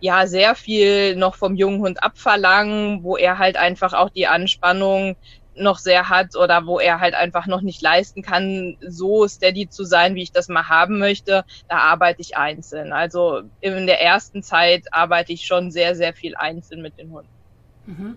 ja 0.00 0.26
sehr 0.26 0.54
viel 0.54 1.16
noch 1.16 1.34
vom 1.34 1.54
jungen 1.54 1.80
Hund 1.80 2.02
abverlangen, 2.02 3.02
wo 3.02 3.16
er 3.16 3.38
halt 3.38 3.56
einfach 3.56 3.92
auch 3.92 4.10
die 4.10 4.26
Anspannung 4.26 5.16
noch 5.58 5.78
sehr 5.78 6.08
hat 6.08 6.36
oder 6.36 6.66
wo 6.66 6.78
er 6.78 7.00
halt 7.00 7.14
einfach 7.14 7.46
noch 7.46 7.60
nicht 7.60 7.82
leisten 7.82 8.22
kann, 8.22 8.76
so 8.80 9.26
steady 9.26 9.68
zu 9.68 9.84
sein, 9.84 10.14
wie 10.14 10.22
ich 10.22 10.32
das 10.32 10.48
mal 10.48 10.68
haben 10.68 10.98
möchte, 10.98 11.44
da 11.68 11.78
arbeite 11.78 12.20
ich 12.20 12.36
einzeln. 12.36 12.92
Also 12.92 13.42
in 13.60 13.86
der 13.86 14.00
ersten 14.00 14.42
Zeit 14.42 14.84
arbeite 14.92 15.32
ich 15.32 15.46
schon 15.46 15.70
sehr, 15.70 15.94
sehr 15.94 16.12
viel 16.12 16.36
einzeln 16.36 16.82
mit 16.82 16.98
den 16.98 17.10
Hunden. 17.10 17.30
Mhm. 17.86 18.16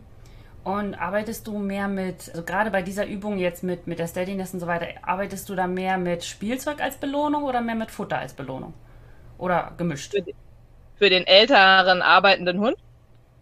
Und 0.64 0.94
arbeitest 0.94 1.48
du 1.48 1.58
mehr 1.58 1.88
mit, 1.88 2.30
also 2.30 2.44
gerade 2.44 2.70
bei 2.70 2.84
dieser 2.84 3.08
Übung 3.08 3.40
jetzt 3.40 3.64
mit, 3.64 3.88
mit 3.88 3.98
der 3.98 4.08
Steadiness 4.08 4.54
und 4.54 4.60
so 4.60 4.68
weiter, 4.68 4.88
arbeitest 5.02 5.50
du 5.50 5.56
da 5.56 5.66
mehr 5.66 5.98
mit 5.98 6.24
Spielzeug 6.24 6.82
als 6.82 6.98
Belohnung 6.98 7.44
oder 7.44 7.62
mehr 7.62 7.74
mit 7.74 7.90
Futter 7.90 8.20
als 8.20 8.34
Belohnung? 8.34 8.74
Oder 9.40 9.74
gemischt? 9.78 10.12
Für, 10.12 10.24
für 10.98 11.10
den 11.10 11.26
älteren 11.26 12.04
arbeitenden 12.04 12.60
Hund? 12.60 12.78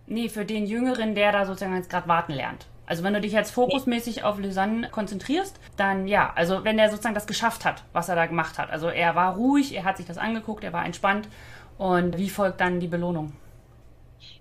Nee, 0.08 0.30
für 0.30 0.46
den 0.46 0.66
jüngeren, 0.66 1.14
der 1.14 1.34
da 1.34 1.46
sozusagen 1.46 1.76
jetzt 1.76 1.90
gerade 1.90 2.08
warten 2.08 2.34
lernt. 2.34 2.68
Also 2.90 3.04
wenn 3.04 3.14
du 3.14 3.22
dich 3.22 3.34
jetzt 3.34 3.52
fokusmäßig 3.52 4.24
auf 4.24 4.40
Lysanne 4.40 4.90
konzentrierst, 4.90 5.60
dann 5.78 6.08
ja, 6.08 6.34
also 6.36 6.64
wenn 6.64 6.80
er 6.80 6.90
sozusagen 6.90 7.14
das 7.14 7.28
geschafft 7.28 7.64
hat, 7.64 7.84
was 7.94 8.10
er 8.10 8.16
da 8.16 8.26
gemacht 8.26 8.58
hat. 8.58 8.72
Also 8.72 8.90
er 8.90 9.14
war 9.14 9.36
ruhig, 9.36 9.76
er 9.76 9.84
hat 9.84 9.98
sich 9.98 10.08
das 10.08 10.18
angeguckt, 10.18 10.64
er 10.64 10.74
war 10.74 10.84
entspannt. 10.84 11.28
Und 11.78 12.18
wie 12.18 12.32
folgt 12.32 12.60
dann 12.60 12.80
die 12.80 12.88
Belohnung? 12.88 13.34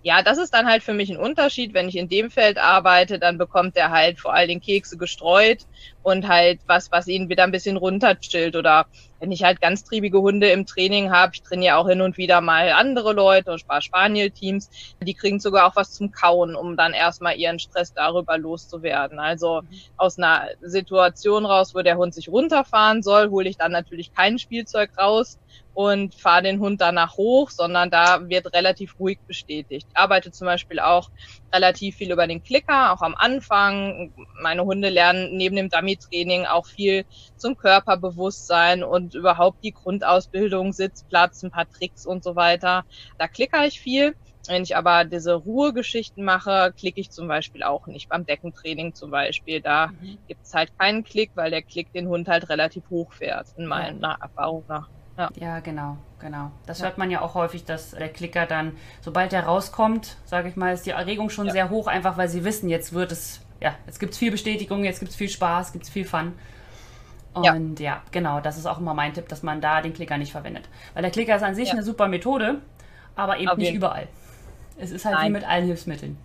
Ja, 0.02 0.22
das 0.22 0.38
ist 0.38 0.54
dann 0.54 0.66
halt 0.66 0.82
für 0.82 0.94
mich 0.94 1.10
ein 1.10 1.18
Unterschied. 1.18 1.74
Wenn 1.74 1.90
ich 1.90 1.96
in 1.98 2.08
dem 2.08 2.30
Feld 2.30 2.56
arbeite, 2.56 3.18
dann 3.18 3.36
bekommt 3.36 3.76
er 3.76 3.90
halt 3.90 4.18
vor 4.18 4.32
allen 4.32 4.48
Dingen 4.48 4.62
Kekse 4.62 4.96
gestreut 4.96 5.66
und 6.02 6.26
halt 6.26 6.60
was, 6.66 6.90
was 6.90 7.06
ihn 7.06 7.28
wieder 7.28 7.44
ein 7.44 7.52
bisschen 7.52 7.76
runterchillt. 7.76 8.56
Oder 8.56 8.86
wenn 9.20 9.32
ich 9.32 9.42
halt 9.44 9.60
ganz 9.60 9.84
triebige 9.84 10.20
Hunde 10.20 10.48
im 10.50 10.66
Training 10.66 11.10
habe, 11.10 11.32
ich 11.34 11.42
trainiere 11.42 11.76
auch 11.76 11.88
hin 11.88 12.00
und 12.00 12.16
wieder 12.18 12.40
mal 12.40 12.72
andere 12.72 13.12
Leute, 13.12 13.56
Spaniel-Teams, 13.58 14.70
die 15.00 15.14
kriegen 15.14 15.40
sogar 15.40 15.66
auch 15.66 15.76
was 15.76 15.92
zum 15.92 16.12
Kauen, 16.12 16.54
um 16.54 16.76
dann 16.76 16.92
erstmal 16.92 17.36
ihren 17.36 17.58
Stress 17.58 17.92
darüber 17.92 18.38
loszuwerden. 18.38 19.18
Also 19.18 19.62
aus 19.96 20.18
einer 20.18 20.48
Situation 20.60 21.46
raus, 21.46 21.74
wo 21.74 21.82
der 21.82 21.96
Hund 21.96 22.14
sich 22.14 22.28
runterfahren 22.28 23.02
soll, 23.02 23.30
hole 23.30 23.48
ich 23.48 23.56
dann 23.56 23.72
natürlich 23.72 24.12
kein 24.12 24.38
Spielzeug 24.38 24.90
raus, 24.98 25.38
und 25.78 26.16
fahre 26.16 26.42
den 26.42 26.58
Hund 26.58 26.80
danach 26.80 27.16
hoch, 27.16 27.50
sondern 27.50 27.88
da 27.88 28.28
wird 28.28 28.52
relativ 28.52 28.98
ruhig 28.98 29.20
bestätigt. 29.28 29.86
Ich 29.88 29.96
arbeite 29.96 30.32
zum 30.32 30.46
Beispiel 30.46 30.80
auch 30.80 31.08
relativ 31.54 31.94
viel 31.94 32.10
über 32.10 32.26
den 32.26 32.42
Klicker, 32.42 32.92
auch 32.92 33.00
am 33.00 33.14
Anfang. 33.14 34.12
Meine 34.42 34.64
Hunde 34.64 34.88
lernen 34.88 35.36
neben 35.36 35.54
dem 35.54 35.68
Dummy-Training 35.68 36.46
auch 36.46 36.66
viel 36.66 37.04
zum 37.36 37.56
Körperbewusstsein 37.56 38.82
und 38.82 39.14
überhaupt 39.14 39.62
die 39.62 39.70
Grundausbildung, 39.70 40.72
Sitzplatz, 40.72 41.44
ein 41.44 41.52
paar 41.52 41.70
Tricks 41.70 42.04
und 42.06 42.24
so 42.24 42.34
weiter. 42.34 42.84
Da 43.16 43.28
klicker 43.28 43.64
ich 43.64 43.78
viel. 43.78 44.16
Wenn 44.48 44.64
ich 44.64 44.74
aber 44.76 45.04
diese 45.04 45.34
Ruhegeschichten 45.34 46.24
mache, 46.24 46.74
klicke 46.76 47.00
ich 47.00 47.10
zum 47.10 47.28
Beispiel 47.28 47.62
auch 47.62 47.86
nicht. 47.86 48.08
Beim 48.08 48.26
Deckentraining 48.26 48.94
zum 48.94 49.12
Beispiel, 49.12 49.60
da 49.60 49.88
mhm. 49.88 50.18
gibt 50.26 50.44
es 50.44 50.54
halt 50.54 50.76
keinen 50.76 51.04
Klick, 51.04 51.30
weil 51.36 51.52
der 51.52 51.62
Klick 51.62 51.92
den 51.92 52.08
Hund 52.08 52.26
halt 52.26 52.48
relativ 52.48 52.90
hoch 52.90 53.12
fährt, 53.12 53.46
in 53.56 53.66
meiner 53.66 54.18
Erfahrung 54.20 54.64
nach. 54.66 54.88
Ja. 55.18 55.30
ja, 55.34 55.60
genau, 55.60 55.96
genau. 56.20 56.52
Das 56.66 56.78
ja. 56.78 56.86
hört 56.86 56.96
man 56.96 57.10
ja 57.10 57.20
auch 57.22 57.34
häufig, 57.34 57.64
dass 57.64 57.90
der 57.90 58.08
Klicker 58.08 58.46
dann, 58.46 58.76
sobald 59.00 59.32
er 59.32 59.42
rauskommt, 59.42 60.16
sage 60.24 60.48
ich 60.48 60.54
mal, 60.54 60.72
ist 60.72 60.86
die 60.86 60.90
Erregung 60.90 61.28
schon 61.28 61.46
ja. 61.46 61.52
sehr 61.52 61.70
hoch, 61.70 61.88
einfach 61.88 62.16
weil 62.16 62.28
sie 62.28 62.44
wissen, 62.44 62.68
jetzt 62.68 62.92
wird 62.92 63.10
es, 63.10 63.40
ja, 63.60 63.74
jetzt 63.86 63.98
gibt 63.98 64.12
es 64.12 64.18
viel 64.18 64.30
Bestätigung, 64.30 64.84
jetzt 64.84 65.00
gibt 65.00 65.10
es 65.10 65.16
viel 65.16 65.28
Spaß, 65.28 65.72
gibt 65.72 65.84
es 65.86 65.90
viel 65.90 66.04
Fun. 66.04 66.34
Und 67.34 67.80
ja. 67.80 67.94
ja. 67.94 68.02
genau, 68.12 68.40
das 68.40 68.58
ist 68.58 68.66
auch 68.66 68.78
immer 68.78 68.94
mein 68.94 69.12
Tipp, 69.12 69.28
dass 69.28 69.42
man 69.42 69.60
da 69.60 69.82
den 69.82 69.92
Klicker 69.92 70.18
nicht 70.18 70.30
verwendet. 70.30 70.68
Weil 70.94 71.02
der 71.02 71.10
Klicker 71.10 71.34
ist 71.34 71.42
an 71.42 71.56
sich 71.56 71.72
eine 71.72 71.82
super 71.82 72.06
Methode, 72.06 72.60
aber 73.16 73.38
eben 73.38 73.50
okay. 73.50 73.60
nicht 73.60 73.74
überall. 73.74 74.06
Es 74.78 74.92
ist 74.92 75.04
halt 75.04 75.16
Nein. 75.16 75.26
wie 75.26 75.32
mit 75.32 75.48
allen 75.48 75.66
Hilfsmitteln. 75.66 76.16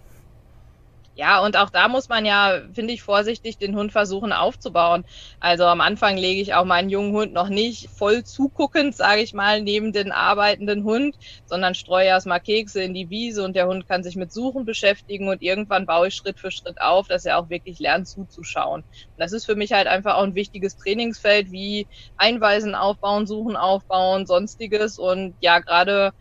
Ja, 1.18 1.42
und 1.46 1.58
auch 1.58 1.70
da 1.70 1.88
muss 1.90 2.10
man 2.10 2.26
ja, 2.26 2.62
finde 2.74 2.92
ich, 2.94 3.04
vorsichtig 3.04 3.60
den 3.60 3.76
Hund 3.76 3.92
versuchen 3.92 4.34
aufzubauen. 4.34 5.04
Also 5.40 5.66
am 5.66 5.80
Anfang 5.80 6.18
lege 6.18 6.42
ich 6.42 6.56
auch 6.56 6.66
meinen 6.66 6.90
jungen 6.90 7.14
Hund 7.14 7.34
noch 7.34 7.50
nicht 7.50 7.88
voll 7.92 8.24
zuguckend, 8.24 8.96
sage 8.96 9.22
ich 9.22 9.32
mal, 9.32 9.62
neben 9.62 9.94
den 9.94 10.12
arbeitenden 10.12 10.84
Hund, 10.84 11.16
sondern 11.46 11.76
streue 11.76 12.06
erstmal 12.08 12.40
Kekse 12.42 12.82
in 12.82 12.96
die 12.96 13.12
Wiese 13.12 13.44
und 13.44 13.56
der 13.56 13.68
Hund 13.68 13.88
kann 13.88 14.02
sich 14.04 14.16
mit 14.16 14.32
Suchen 14.32 14.66
beschäftigen 14.66 15.30
und 15.30 15.44
irgendwann 15.44 15.86
baue 15.86 16.08
ich 16.08 16.16
Schritt 16.16 16.40
für 16.40 16.50
Schritt 16.50 16.82
auf, 16.82 17.06
dass 17.08 17.26
er 17.26 17.38
auch 17.38 17.50
wirklich 17.50 17.78
lernt 17.78 18.08
zuzuschauen. 18.08 18.80
Und 18.82 18.86
das 19.18 19.34
ist 19.34 19.46
für 19.46 19.56
mich 19.56 19.72
halt 19.72 19.86
einfach 19.86 20.16
auch 20.16 20.24
ein 20.24 20.34
wichtiges 20.36 20.76
Trainingsfeld 20.78 21.52
wie 21.52 21.88
Einweisen 22.18 22.74
aufbauen, 22.74 23.28
Suchen 23.28 23.56
aufbauen, 23.56 24.26
sonstiges 24.26 24.98
und 24.98 25.36
ja, 25.42 25.60
gerade 25.60 26.12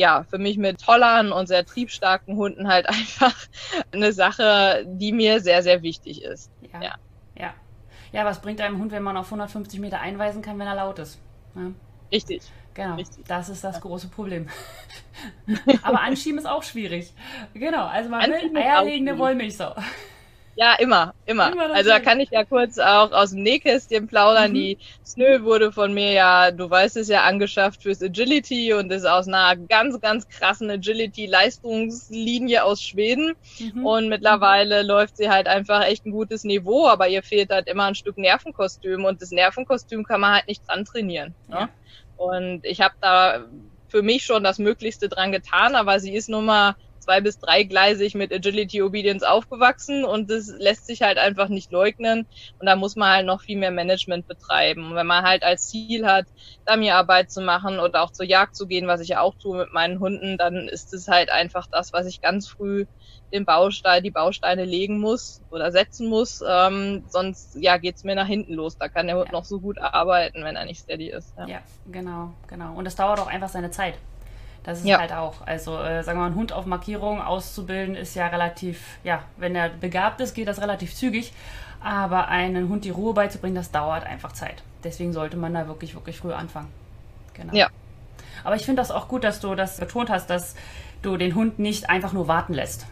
ja, 0.00 0.24
für 0.24 0.38
mich 0.38 0.56
mit 0.56 0.80
Tollern 0.80 1.30
und 1.30 1.46
sehr 1.46 1.66
triebstarken 1.66 2.34
Hunden 2.36 2.68
halt 2.68 2.88
einfach 2.88 3.36
eine 3.92 4.12
Sache, 4.14 4.84
die 4.86 5.12
mir 5.12 5.40
sehr, 5.40 5.62
sehr 5.62 5.82
wichtig 5.82 6.22
ist. 6.22 6.50
Ja. 6.72 6.80
ja. 6.82 6.94
ja. 7.36 7.54
Ja, 8.10 8.24
was 8.24 8.40
bringt 8.40 8.62
einem 8.62 8.78
Hund, 8.78 8.92
wenn 8.92 9.02
man 9.02 9.18
auf 9.18 9.26
150 9.26 9.78
Meter 9.78 10.00
einweisen 10.00 10.40
kann, 10.40 10.58
wenn 10.58 10.66
er 10.66 10.74
laut 10.74 10.98
ist? 10.98 11.20
Ja. 11.54 11.70
Richtig. 12.10 12.42
Genau, 12.72 12.94
Richtig. 12.94 13.26
das 13.26 13.50
ist 13.50 13.62
das 13.62 13.80
große 13.82 14.08
Problem. 14.08 14.48
Aber 15.82 16.00
anschieben 16.00 16.38
ist 16.38 16.46
auch 16.46 16.62
schwierig. 16.62 17.12
Genau, 17.52 17.84
also 17.84 18.08
man 18.08 18.22
Anschieben 18.22 18.54
will 18.54 18.62
eierlegende. 18.62 19.18
Wollmilchsau. 19.18 19.74
Ja, 20.60 20.74
immer, 20.74 21.14
immer. 21.24 21.52
Immer 21.52 21.74
also 21.74 21.88
da 21.88 22.00
kann 22.00 22.20
ich 22.20 22.28
ja 22.32 22.44
kurz 22.44 22.76
auch 22.78 23.12
aus 23.12 23.30
dem 23.30 23.42
Nähkästchen 23.42 24.06
plaudern. 24.06 24.50
Mhm. 24.50 24.54
Die 24.54 24.78
Snö 25.06 25.42
wurde 25.42 25.72
von 25.72 25.94
mir 25.94 26.12
ja, 26.12 26.50
du 26.50 26.68
weißt 26.68 26.98
es 26.98 27.08
ja, 27.08 27.22
angeschafft 27.22 27.82
fürs 27.82 28.02
Agility 28.02 28.74
und 28.74 28.92
ist 28.92 29.06
aus 29.06 29.26
einer 29.26 29.56
ganz, 29.56 29.98
ganz 30.02 30.28
krassen 30.28 30.68
Agility-Leistungslinie 30.68 32.62
aus 32.62 32.82
Schweden. 32.82 33.36
Mhm. 33.58 33.86
Und 33.86 34.08
mittlerweile 34.10 34.82
läuft 34.82 35.16
sie 35.16 35.30
halt 35.30 35.46
einfach 35.46 35.82
echt 35.86 36.04
ein 36.04 36.10
gutes 36.10 36.44
Niveau, 36.44 36.88
aber 36.88 37.08
ihr 37.08 37.22
fehlt 37.22 37.48
halt 37.48 37.66
immer 37.66 37.86
ein 37.86 37.94
Stück 37.94 38.18
Nervenkostüm 38.18 39.06
und 39.06 39.22
das 39.22 39.30
Nervenkostüm 39.30 40.04
kann 40.04 40.20
man 40.20 40.34
halt 40.34 40.46
nicht 40.46 40.68
dran 40.68 40.84
trainieren. 40.84 41.34
Ne? 41.48 41.56
Ja. 41.56 41.68
Und 42.18 42.66
ich 42.66 42.82
habe 42.82 42.96
da 43.00 43.46
für 43.88 44.02
mich 44.02 44.24
schon 44.24 44.44
das 44.44 44.58
Möglichste 44.58 45.08
dran 45.08 45.32
getan, 45.32 45.74
aber 45.74 46.00
sie 46.00 46.14
ist 46.14 46.28
nun 46.28 46.44
mal 46.44 46.76
zwei 47.10 47.20
bis 47.20 47.40
dreigleisig 47.40 48.14
mit 48.14 48.32
Agility 48.32 48.82
Obedience 48.82 49.24
aufgewachsen 49.24 50.04
und 50.04 50.30
das 50.30 50.46
lässt 50.46 50.86
sich 50.86 51.02
halt 51.02 51.18
einfach 51.18 51.48
nicht 51.48 51.72
leugnen 51.72 52.28
und 52.60 52.66
da 52.66 52.76
muss 52.76 52.94
man 52.94 53.10
halt 53.10 53.26
noch 53.26 53.40
viel 53.40 53.58
mehr 53.58 53.72
Management 53.72 54.28
betreiben. 54.28 54.90
Und 54.90 54.94
wenn 54.94 55.08
man 55.08 55.24
halt 55.24 55.42
als 55.42 55.68
Ziel 55.68 56.06
hat, 56.06 56.26
Dummy-Arbeit 56.66 57.32
zu 57.32 57.40
machen 57.40 57.80
oder 57.80 58.02
auch 58.02 58.12
zur 58.12 58.26
Jagd 58.26 58.54
zu 58.54 58.68
gehen, 58.68 58.86
was 58.86 59.00
ich 59.00 59.08
ja 59.08 59.22
auch 59.22 59.34
tue 59.42 59.58
mit 59.58 59.72
meinen 59.72 59.98
Hunden, 59.98 60.38
dann 60.38 60.68
ist 60.68 60.94
es 60.94 61.08
halt 61.08 61.32
einfach 61.32 61.66
das, 61.72 61.92
was 61.92 62.06
ich 62.06 62.20
ganz 62.20 62.46
früh 62.46 62.86
den 63.32 63.44
Baustein, 63.44 64.04
die 64.04 64.12
Bausteine 64.12 64.64
legen 64.64 65.00
muss 65.00 65.42
oder 65.50 65.72
setzen 65.72 66.08
muss, 66.08 66.44
ähm, 66.48 67.04
sonst 67.08 67.56
ja 67.60 67.76
geht's 67.78 68.04
mir 68.04 68.14
nach 68.14 68.26
hinten 68.28 68.54
los. 68.54 68.78
Da 68.78 68.88
kann 68.88 69.08
der 69.08 69.16
Hund 69.16 69.26
Ja. 69.26 69.32
noch 69.32 69.44
so 69.44 69.58
gut 69.58 69.78
arbeiten, 69.80 70.44
wenn 70.44 70.54
er 70.54 70.64
nicht 70.64 70.80
steady 70.80 71.10
ist. 71.10 71.34
Ja. 71.36 71.48
Ja, 71.48 71.62
genau, 71.90 72.34
genau. 72.46 72.74
Und 72.74 72.86
es 72.86 72.94
dauert 72.94 73.18
auch 73.18 73.26
einfach 73.26 73.48
seine 73.48 73.72
Zeit. 73.72 73.94
Das 74.62 74.80
ist 74.80 74.84
Ja. 74.86 74.98
halt 74.98 75.12
auch. 75.12 75.46
Also, 75.46 75.78
äh, 75.78 76.02
sagen 76.02 76.18
wir 76.18 76.22
mal, 76.22 76.26
einen 76.26 76.34
Hund 76.34 76.52
auf 76.52 76.66
Markierung 76.66 77.20
auszubilden 77.22 77.94
ist 77.94 78.14
ja 78.14 78.26
relativ, 78.26 78.98
ja, 79.04 79.22
wenn 79.38 79.56
er 79.56 79.70
begabt 79.70 80.20
ist, 80.20 80.34
geht 80.34 80.48
das 80.48 80.60
relativ 80.60 80.94
zügig. 80.94 81.32
Aber 81.82 82.28
einen 82.28 82.68
Hund 82.68 82.84
die 82.84 82.90
Ruhe 82.90 83.14
beizubringen, 83.14 83.54
das 83.54 83.70
dauert 83.70 84.04
einfach 84.04 84.32
Zeit. 84.32 84.62
Deswegen 84.84 85.14
sollte 85.14 85.38
man 85.38 85.54
da 85.54 85.66
wirklich, 85.66 85.94
wirklich 85.94 86.18
früh 86.18 86.32
anfangen. 86.32 86.68
Genau. 87.32 87.54
Ja. 87.54 87.68
Aber 88.44 88.54
ich 88.56 88.64
finde 88.66 88.82
das 88.82 88.90
auch 88.90 89.08
gut, 89.08 89.24
dass 89.24 89.40
du 89.40 89.54
das 89.54 89.78
betont 89.78 90.10
hast, 90.10 90.28
dass 90.28 90.54
du 91.02 91.16
den 91.16 91.34
Hund 91.34 91.58
nicht 91.58 91.88
einfach 91.88 92.12
nur 92.12 92.28
warten 92.28 92.52
lässt. 92.52 92.86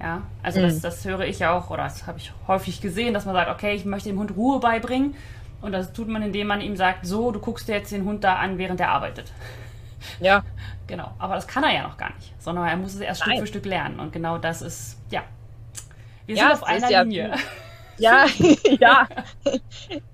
Ja, 0.00 0.22
also 0.42 0.60
Mhm. 0.60 0.64
das, 0.64 0.80
das 0.80 1.04
höre 1.04 1.20
ich 1.20 1.38
ja 1.40 1.52
auch, 1.56 1.68
oder 1.70 1.84
das 1.84 2.06
habe 2.06 2.18
ich 2.18 2.32
häufig 2.48 2.80
gesehen, 2.80 3.12
dass 3.14 3.24
man 3.26 3.34
sagt, 3.34 3.50
okay, 3.50 3.74
ich 3.74 3.84
möchte 3.84 4.08
dem 4.08 4.18
Hund 4.18 4.34
Ruhe 4.34 4.60
beibringen. 4.60 5.14
Und 5.60 5.72
das 5.72 5.92
tut 5.92 6.08
man, 6.08 6.22
indem 6.22 6.46
man 6.48 6.60
ihm 6.62 6.74
sagt, 6.76 7.06
so, 7.06 7.30
du 7.32 7.38
guckst 7.38 7.68
dir 7.68 7.76
jetzt 7.76 7.92
den 7.92 8.04
Hund 8.04 8.24
da 8.24 8.36
an, 8.36 8.56
während 8.58 8.80
er 8.80 8.90
arbeitet. 8.90 9.30
Ja. 10.20 10.44
Genau, 10.86 11.12
aber 11.18 11.34
das 11.36 11.46
kann 11.46 11.62
er 11.64 11.72
ja 11.72 11.82
noch 11.84 11.96
gar 11.96 12.12
nicht, 12.14 12.34
sondern 12.38 12.66
er 12.66 12.76
muss 12.76 12.94
es 12.94 13.00
erst 13.00 13.20
Stück 13.22 13.32
Nein. 13.32 13.40
für 13.40 13.46
Stück 13.46 13.64
lernen. 13.66 14.00
Und 14.00 14.12
genau 14.12 14.38
das 14.38 14.62
ist, 14.62 14.98
ja, 15.10 15.22
wir 16.26 16.36
Ja, 16.36 16.42
sind 16.42 16.52
auf 16.52 16.64
einer 16.64 16.90
ja 16.90 17.02
Linie. 17.02 17.34
Ja, 17.98 18.24
ja. 18.80 19.06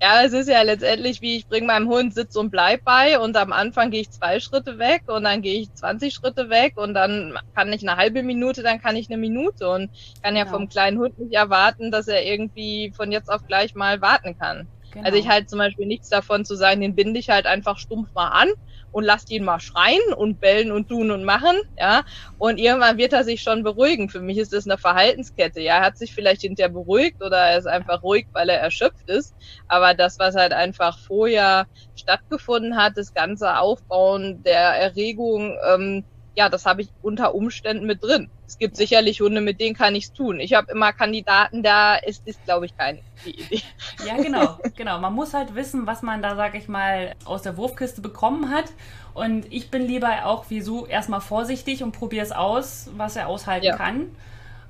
Ja, 0.01 0.23
es 0.23 0.33
ist 0.33 0.49
ja 0.49 0.61
letztendlich 0.61 1.21
wie 1.21 1.37
ich 1.37 1.47
bringe 1.47 1.67
meinem 1.67 1.87
Hund 1.87 2.13
Sitz 2.13 2.35
und 2.35 2.49
Bleib 2.51 2.83
bei 2.83 3.17
und 3.19 3.37
am 3.37 3.53
Anfang 3.53 3.89
gehe 3.89 4.01
ich 4.01 4.11
zwei 4.11 4.39
Schritte 4.41 4.77
weg 4.77 5.03
und 5.07 5.23
dann 5.23 5.41
gehe 5.41 5.61
ich 5.61 5.73
20 5.73 6.13
Schritte 6.13 6.49
weg 6.49 6.73
und 6.77 6.93
dann 6.93 7.37
kann 7.55 7.71
ich 7.71 7.81
eine 7.87 7.97
halbe 7.97 8.21
Minute, 8.21 8.63
dann 8.63 8.81
kann 8.81 8.97
ich 8.97 9.09
eine 9.09 9.17
Minute 9.17 9.69
und 9.69 9.89
ich 9.93 10.21
kann 10.21 10.35
ja 10.35 10.43
Genau. 10.43 10.57
vom 10.57 10.69
kleinen 10.69 10.99
Hund 10.99 11.17
nicht 11.19 11.33
erwarten, 11.33 11.89
dass 11.89 12.07
er 12.09 12.23
irgendwie 12.25 12.91
von 12.95 13.11
jetzt 13.11 13.29
auf 13.29 13.45
gleich 13.47 13.73
mal 13.75 14.01
warten 14.01 14.37
kann. 14.37 14.67
Genau. 14.91 15.05
Also 15.05 15.17
ich 15.17 15.27
halte 15.29 15.47
zum 15.47 15.59
Beispiel 15.59 15.85
nichts 15.85 16.09
davon 16.09 16.45
zu 16.45 16.55
sagen, 16.55 16.81
den 16.81 16.95
binde 16.95 17.19
ich 17.19 17.29
halt 17.29 17.45
einfach 17.45 17.77
stumpf 17.77 18.13
mal 18.13 18.27
an 18.27 18.49
und 18.91 19.03
lass 19.03 19.29
ihn 19.29 19.43
mal 19.43 19.59
schreien 19.59 20.13
und 20.15 20.39
bellen 20.39 20.71
und 20.71 20.87
tun 20.87 21.11
und 21.11 21.23
machen, 21.23 21.55
ja. 21.77 22.03
Und 22.37 22.57
irgendwann 22.57 22.97
wird 22.97 23.13
er 23.13 23.23
sich 23.23 23.41
schon 23.41 23.63
beruhigen. 23.63 24.09
Für 24.09 24.21
mich 24.21 24.37
ist 24.37 24.53
das 24.53 24.65
eine 24.67 24.77
Verhaltenskette. 24.77 25.61
Ja, 25.61 25.77
er 25.77 25.85
hat 25.85 25.97
sich 25.97 26.13
vielleicht 26.13 26.41
hinterher 26.41 26.69
beruhigt 26.71 27.21
oder 27.23 27.37
er 27.37 27.57
ist 27.59 27.67
einfach 27.67 28.03
ruhig, 28.03 28.27
weil 28.33 28.49
er 28.49 28.59
erschöpft 28.59 29.09
ist. 29.09 29.35
Aber 29.67 29.93
das, 29.93 30.19
was 30.19 30.35
halt 30.35 30.53
einfach 30.53 30.97
vorher 30.99 31.65
stattgefunden 31.95 32.77
hat, 32.77 32.93
das 32.97 33.13
ganze 33.13 33.57
Aufbauen 33.59 34.43
der 34.43 34.59
Erregung, 34.59 35.57
ähm, 35.67 36.05
ja, 36.35 36.47
das 36.49 36.65
habe 36.65 36.81
ich 36.81 36.89
unter 37.01 37.35
Umständen 37.35 37.85
mit 37.85 38.03
drin. 38.03 38.29
Es 38.47 38.57
gibt 38.57 38.75
sicherlich 38.77 39.21
Hunde, 39.21 39.41
mit 39.41 39.59
denen 39.59 39.75
kann 39.75 39.93
ich's 39.95 40.13
tun. 40.13 40.39
Ich 40.39 40.53
habe 40.53 40.71
immer 40.71 40.93
Kandidaten, 40.93 41.61
da 41.63 41.95
ist 41.95 42.25
ist, 42.25 42.43
glaube 42.45 42.65
ich, 42.65 42.77
keine 42.77 42.99
Idee. 43.25 43.61
Ja, 44.07 44.15
genau, 44.15 44.57
genau. 44.77 44.99
Man 44.99 45.13
muss 45.13 45.33
halt 45.33 45.55
wissen, 45.55 45.85
was 45.85 46.01
man 46.01 46.21
da, 46.21 46.35
sag 46.35 46.55
ich 46.55 46.67
mal, 46.67 47.13
aus 47.25 47.41
der 47.41 47.57
Wurfkiste 47.57 48.01
bekommen 48.01 48.49
hat. 48.49 48.65
Und 49.13 49.51
ich 49.51 49.69
bin 49.69 49.81
lieber 49.85 50.25
auch 50.25 50.49
wie 50.49 50.61
so 50.61 50.85
erstmal 50.87 51.19
vorsichtig 51.21 51.83
und 51.83 51.91
probiere 51.91 52.23
es 52.25 52.31
aus, 52.31 52.89
was 52.95 53.15
er 53.17 53.27
aushalten 53.27 53.65
Ja. 53.65 53.75
kann. 53.75 54.15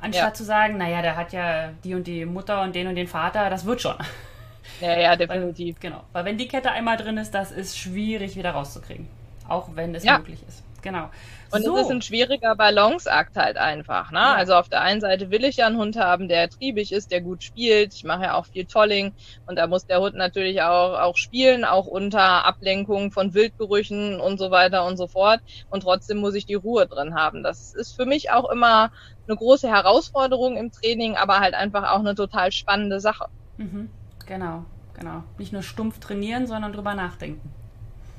Anstatt 0.02 0.30
Ja. 0.30 0.34
zu 0.34 0.44
sagen, 0.46 0.78
naja, 0.78 1.02
der 1.02 1.16
hat 1.18 1.34
ja 1.34 1.72
die 1.84 1.94
und 1.94 2.08
die 2.08 2.26
Mutter 2.26 2.62
und 2.64 2.74
den 2.74 2.88
und 2.88 2.96
den 2.96 3.08
Vater, 3.08 3.50
das 3.50 3.66
wird 3.66 3.82
schon. 3.82 3.96
Ja, 4.82 4.98
ja, 4.98 5.10
Weil, 5.10 5.18
definitiv. 5.18 5.80
genau. 5.80 6.04
Weil 6.14 6.26
wenn 6.26 6.38
die 6.38 6.48
Kette 6.48 6.72
einmal 6.72 6.96
drin 6.96 7.18
ist, 7.18 7.32
das 7.32 7.52
ist 7.52 7.78
schwierig 7.78 8.36
wieder 8.38 8.52
rauszukriegen. 8.52 9.08
Auch 9.48 9.70
wenn 9.76 9.94
es 9.96 10.04
Ja. 10.04 10.20
möglich 10.20 10.40
ist. 10.48 10.64
Genau. 10.82 11.10
Und 11.52 11.64
so. 11.64 11.76
es 11.76 11.86
ist 11.86 11.92
ein 11.92 12.02
schwieriger 12.02 12.56
Balanceakt 12.56 13.36
halt 13.36 13.58
einfach. 13.58 14.12
Ne? 14.12 14.20
Ja. 14.20 14.34
Also 14.34 14.54
auf 14.54 14.70
der 14.70 14.82
einen 14.82 15.02
Seite 15.02 15.32
will 15.32 15.44
ich 15.44 15.58
ja 15.58 15.68
einen 15.68 15.78
Hund 15.78 15.98
haben, 15.98 16.28
der 16.28 16.50
triebig 16.50 16.92
ist, 16.92 17.12
der 17.12 17.22
gut 17.22 17.44
spielt. 17.44 17.94
Ich 17.94 18.04
mache 18.04 18.24
ja 18.24 18.34
auch 18.36 18.46
viel 18.46 18.66
Tolling 18.66 19.14
und 19.48 19.58
da 19.58 19.68
muss 19.68 19.86
der 19.86 20.00
Hund 20.00 20.16
natürlich 20.16 20.62
auch, 20.62 21.00
auch 21.00 21.18
spielen, 21.18 21.66
auch 21.66 21.88
unter 21.88 22.46
Ablenkung 22.46 23.12
von 23.12 23.34
Wildgerüchen 23.34 24.20
und 24.20 24.38
so 24.38 24.52
weiter 24.52 24.86
und 24.86 24.98
so 24.98 25.08
fort. 25.08 25.42
Und 25.70 25.82
trotzdem 25.82 26.18
muss 26.18 26.36
ich 26.36 26.46
die 26.46 26.56
Ruhe 26.56 26.86
drin 26.86 27.16
haben. 27.16 27.44
Das 27.44 27.74
ist 27.74 27.96
für 27.96 28.06
mich 28.06 28.32
auch 28.32 28.50
immer 28.52 28.92
eine 29.28 29.36
große 29.36 29.68
Herausforderung 29.68 30.58
im 30.58 30.72
Training, 30.72 31.16
aber 31.16 31.40
halt 31.40 31.54
einfach 31.54 31.92
auch 31.92 32.00
eine 32.00 32.16
total 32.16 32.52
spannende 32.52 33.00
Sache. 33.00 33.26
Mhm. 33.58 33.90
Genau, 34.26 34.66
genau. 34.94 35.24
Nicht 35.38 35.54
nur 35.54 35.64
stumpf 35.64 36.00
trainieren, 36.00 36.48
sondern 36.48 36.74
drüber 36.74 36.94
nachdenken. 36.94 37.52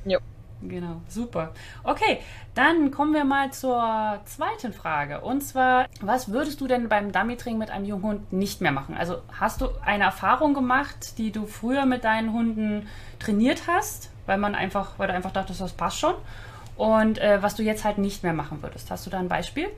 Jo. 0.04 0.18
Genau, 0.62 1.00
super. 1.08 1.52
Okay, 1.84 2.18
dann 2.54 2.90
kommen 2.90 3.14
wir 3.14 3.24
mal 3.24 3.50
zur 3.50 4.20
zweiten 4.26 4.72
Frage. 4.72 5.20
Und 5.22 5.40
zwar, 5.40 5.86
was 6.02 6.30
würdest 6.30 6.60
du 6.60 6.66
denn 6.66 6.88
beim 6.88 7.12
Dummy-Training 7.12 7.58
mit 7.58 7.70
einem 7.70 7.86
jungen 7.86 8.02
Hund 8.02 8.32
nicht 8.32 8.60
mehr 8.60 8.72
machen? 8.72 8.94
Also 8.94 9.22
hast 9.32 9.62
du 9.62 9.68
eine 9.84 10.04
Erfahrung 10.04 10.52
gemacht, 10.52 11.16
die 11.18 11.32
du 11.32 11.46
früher 11.46 11.86
mit 11.86 12.04
deinen 12.04 12.32
Hunden 12.32 12.88
trainiert 13.18 13.62
hast, 13.66 14.10
weil 14.26 14.36
man 14.36 14.54
einfach, 14.54 14.98
weil 14.98 15.08
du 15.08 15.14
einfach 15.14 15.32
dachtest, 15.32 15.60
das 15.60 15.72
passt 15.72 15.98
schon? 15.98 16.14
Und 16.76 17.18
äh, 17.18 17.42
was 17.42 17.54
du 17.54 17.62
jetzt 17.62 17.84
halt 17.84 17.98
nicht 17.98 18.22
mehr 18.22 18.32
machen 18.34 18.62
würdest? 18.62 18.90
Hast 18.90 19.06
du 19.06 19.10
da 19.10 19.18
ein 19.18 19.28
Beispiel? 19.28 19.68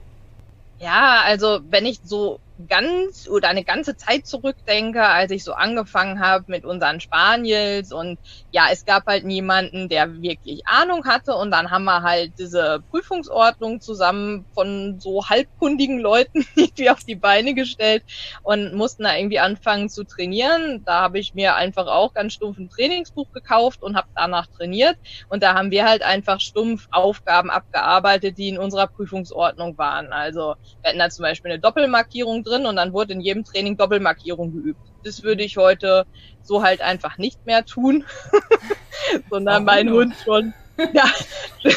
Ja, 0.80 1.20
also 1.24 1.60
wenn 1.70 1.86
ich 1.86 2.00
so 2.02 2.40
ganz 2.68 3.28
oder 3.28 3.49
eine 3.49 3.64
ganze 3.64 3.97
Zeit 3.97 4.26
zurückdenke, 4.26 5.04
als 5.04 5.30
ich 5.30 5.44
so 5.44 5.52
angefangen 5.54 6.21
habe 6.21 6.44
mit 6.49 6.64
unseren 6.64 7.00
Spaniels 7.00 7.92
und 7.92 8.18
ja, 8.50 8.66
es 8.71 8.85
gab 8.85 9.06
halt 9.06 9.25
niemanden, 9.25 9.88
der 9.88 10.21
wirklich 10.23 10.62
Ahnung 10.66 11.04
hatte 11.04 11.35
und 11.35 11.50
dann 11.50 11.71
haben 11.71 11.85
wir 11.85 12.02
halt 12.02 12.38
diese 12.38 12.80
Prüfungsordnung 12.90 13.80
zusammen 13.80 14.47
von 14.54 14.99
so 15.00 15.28
halbkundigen 15.28 15.99
Leuten 15.99 16.47
irgendwie 16.56 16.90
auf 16.90 17.00
die 17.04 17.16
Beine 17.16 17.54
gestellt 17.54 18.04
und 18.42 18.75
mussten 18.75 19.04
da 19.04 19.16
irgendwie 19.16 19.40
anfangen 19.40 19.88
zu 19.88 20.04
trainieren. 20.04 20.82
Da 20.85 21.00
habe 21.00 21.18
ich 21.18 21.35
mir 21.35 21.54
einfach 21.56 21.87
auch 21.87 22.12
ganz 22.12 22.35
stumpf 22.35 22.59
ein 22.59 22.68
Trainingsbuch 22.68 23.30
gekauft 23.32 23.82
und 23.82 23.97
habe 23.97 24.09
danach 24.14 24.47
trainiert 24.49 24.97
und 25.28 25.42
da 25.42 25.54
haben 25.54 25.71
wir 25.71 25.85
halt 25.88 26.02
einfach 26.02 26.40
stumpf 26.40 26.87
Aufgaben 26.90 27.50
abgearbeitet, 27.50 28.38
die 28.38 28.49
in 28.49 28.59
unserer 28.59 28.87
Prüfungsordnung 28.87 29.78
waren. 29.78 30.12
Also 30.12 30.54
wir 30.82 30.88
hatten 30.90 30.99
da 30.99 31.11
zum 31.11 31.23
Beispiel 31.25 31.52
eine 31.52 31.61
Doppelmarkierung 31.61 32.44
drin 32.44 32.51
und 32.52 32.76
dann 32.76 32.92
wurde 32.92 33.14
in 33.14 33.21
jedem 33.21 33.44
Training 33.44 33.76
Doppelmarkierung 33.76 34.52
geübt. 34.52 34.80
Das 35.02 35.23
würde 35.23 35.42
ich 35.42 35.56
heute 35.56 36.04
so 36.42 36.62
halt 36.62 36.80
einfach 36.80 37.18
nicht 37.18 37.44
mehr 37.44 37.64
tun, 37.64 38.04
sondern 39.30 39.64
Warum 39.64 39.64
mein 39.64 39.87
nur? 39.87 40.02
Hund 40.02 40.14
schon, 40.25 40.54
ja, 40.94 41.04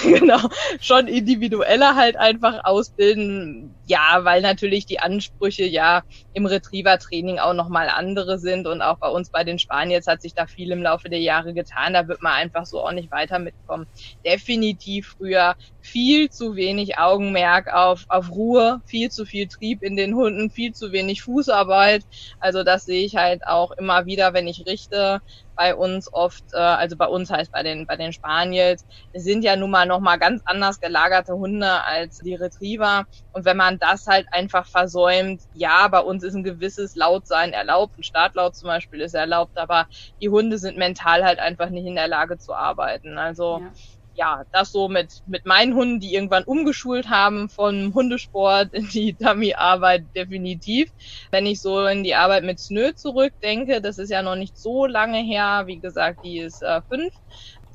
genau, 0.04 0.40
schon 0.80 1.08
individueller 1.08 1.96
halt 1.96 2.18
einfach 2.18 2.62
ausbilden. 2.64 3.78
Ja, 3.86 4.24
weil 4.24 4.42
natürlich 4.42 4.86
die 4.86 5.00
Ansprüche 5.00 5.66
ja 5.66 6.04
im 6.34 6.46
Retriever-Training 6.46 7.40
auch 7.40 7.54
nochmal 7.54 7.90
andere 7.90 8.40
sind 8.40 8.68
und 8.68 8.82
auch 8.82 8.98
bei 9.00 9.10
uns 9.10 9.30
bei 9.30 9.44
den 9.44 9.60
Spaniels 9.60 10.08
hat 10.08 10.22
sich 10.22 10.34
da 10.34 10.48
viel 10.48 10.72
im 10.72 10.82
Laufe 10.82 11.10
der 11.10 11.20
Jahre 11.20 11.54
getan. 11.54 11.94
Da 11.94 12.08
wird 12.08 12.22
man 12.22 12.34
einfach 12.34 12.66
so 12.66 12.82
auch 12.82 12.92
nicht 12.94 13.12
weiter 13.12 13.40
mitkommen. 13.40 13.86
Definitiv 14.26 15.16
früher 15.18 15.56
viel 15.86 16.30
zu 16.30 16.56
wenig 16.56 16.98
Augenmerk 16.98 17.74
auf, 17.74 18.06
auf 18.08 18.32
Ruhe, 18.32 18.80
viel 18.86 19.10
zu 19.10 19.26
viel 19.26 19.48
Trieb 19.48 19.84
in 19.84 19.96
den 19.96 20.16
Hunden, 20.16 20.50
viel 20.50 20.74
zu 20.74 20.92
wenig 20.92 21.22
Fußarbeit. 21.22 22.04
Also 22.40 22.64
das 22.64 22.86
sehe 22.86 23.06
ich 23.06 23.16
halt 23.16 23.46
auch 23.46 23.72
immer 23.72 24.06
wieder, 24.06 24.34
wenn 24.34 24.48
ich 24.48 24.64
richte 24.68 25.20
bei 25.58 25.74
uns 25.76 26.12
oft, 26.12 26.44
äh, 26.54 26.58
also 26.58 26.98
bei 26.98 27.08
uns 27.08 27.30
heißt 27.30 27.52
bei 27.52 27.64
den 27.64 27.86
bei 27.86 27.96
den 27.96 28.12
Spaniels, 28.12 28.86
sind 29.14 29.44
ja 29.44 29.56
nun 29.56 29.72
mal 29.72 29.86
noch 29.86 30.02
mal 30.02 30.18
ganz 30.18 30.42
anders 30.46 30.80
gelagerte 30.80 31.34
Hunde 31.34 31.86
als 31.86 32.18
die 32.18 32.36
Retriever 32.36 33.06
und 33.32 33.46
wenn 33.46 33.56
man 33.58 33.66
man 33.66 33.80
das 33.80 34.06
halt 34.08 34.28
einfach 34.32 34.68
versäumt. 34.68 35.42
Ja, 35.54 35.88
bei 35.88 36.00
uns 36.00 36.24
ist 36.24 36.36
ein 36.36 36.44
gewisses 36.44 36.96
Lautsein 36.96 37.54
erlaubt, 37.54 37.98
ein 37.98 38.04
Startlaut 38.04 38.56
zum 38.56 38.68
Beispiel 38.68 39.02
ist 39.02 39.14
erlaubt, 39.16 39.58
aber 39.58 39.88
die 40.22 40.30
Hunde 40.30 40.58
sind 40.58 40.78
mental 40.78 41.24
halt 41.24 41.40
einfach 41.40 41.70
nicht 41.70 41.86
in 41.86 41.96
der 41.96 42.08
Lage 42.08 42.38
zu 42.38 42.54
arbeiten. 42.54 43.18
Also 43.18 43.60
ja 43.62 43.74
ja, 44.16 44.44
das 44.52 44.72
so 44.72 44.88
mit, 44.88 45.22
mit 45.26 45.46
meinen 45.46 45.74
Hunden, 45.76 46.00
die 46.00 46.14
irgendwann 46.14 46.44
umgeschult 46.44 47.10
haben 47.10 47.50
von 47.50 47.94
Hundesport 47.94 48.74
in 48.74 48.88
die 48.90 49.16
Dummy-Arbeit 49.18 50.08
definitiv. 50.16 50.92
Wenn 51.32 51.46
ich 51.46 51.62
so 51.62 51.86
in 51.86 52.04
die 52.04 52.16
Arbeit 52.16 52.44
mit 52.44 52.60
Snö 52.60 52.94
zurückdenke, 52.96 53.82
das 53.82 53.98
ist 53.98 54.10
ja 54.10 54.22
noch 54.24 54.36
nicht 54.36 54.58
so 54.58 54.86
lange 54.86 55.20
her, 55.20 55.64
wie 55.68 55.80
gesagt, 55.80 56.24
die 56.24 56.40
ist 56.40 56.62
äh, 56.62 56.82
fünf. 56.90 57.14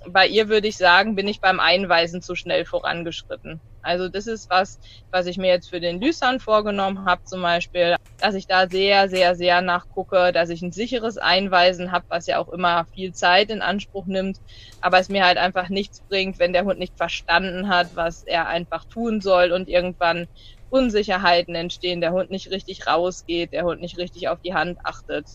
Bei 0.07 0.26
ihr 0.26 0.49
würde 0.49 0.69
ich 0.69 0.76
sagen, 0.78 1.14
bin 1.14 1.28
ich 1.28 1.40
beim 1.40 1.61
Einweisen 1.61 2.23
zu 2.23 2.35
schnell 2.35 2.64
vorangeschritten. 2.64 3.61
Also 3.83 4.09
das 4.09 4.26
ist 4.26 4.49
was, 4.50 4.78
was 5.11 5.26
ich 5.26 5.37
mir 5.37 5.49
jetzt 5.49 5.69
für 5.69 5.80
den 5.80 6.00
Lysan 6.00 6.40
vorgenommen 6.40 7.04
habe, 7.07 7.23
zum 7.25 7.42
Beispiel, 7.42 7.97
dass 8.21 8.35
ich 8.35 8.47
da 8.47 8.69
sehr, 8.69 9.09
sehr, 9.09 9.35
sehr 9.35 9.61
nachgucke, 9.62 10.33
dass 10.33 10.50
ich 10.50 10.62
ein 10.62 10.73
sicheres 10.73 11.16
Einweisen 11.19 11.92
habe, 11.92 12.04
was 12.09 12.26
ja 12.26 12.38
auch 12.38 12.49
immer 12.49 12.87
viel 12.92 13.12
Zeit 13.12 13.50
in 13.50 13.62
Anspruch 13.62 14.07
nimmt, 14.07 14.38
aber 14.80 14.99
es 14.99 15.09
mir 15.09 15.25
halt 15.25 15.38
einfach 15.38 15.69
nichts 15.69 16.02
bringt, 16.09 16.38
wenn 16.38 16.52
der 16.52 16.64
Hund 16.64 16.78
nicht 16.78 16.97
verstanden 16.97 17.69
hat, 17.69 17.88
was 17.95 18.23
er 18.23 18.49
einfach 18.49 18.85
tun 18.90 19.21
soll 19.21 19.52
und 19.52 19.69
irgendwann 19.69 20.26
Unsicherheiten 20.69 21.54
entstehen, 21.54 22.00
der 22.00 22.12
Hund 22.12 22.30
nicht 22.30 22.50
richtig 22.50 22.87
rausgeht, 22.87 23.52
der 23.52 23.64
Hund 23.64 23.80
nicht 23.80 23.99
richtig 23.99 24.28
auf 24.28 24.38
die 24.45 24.54
Hand 24.54 24.78
achtet. 24.85 25.26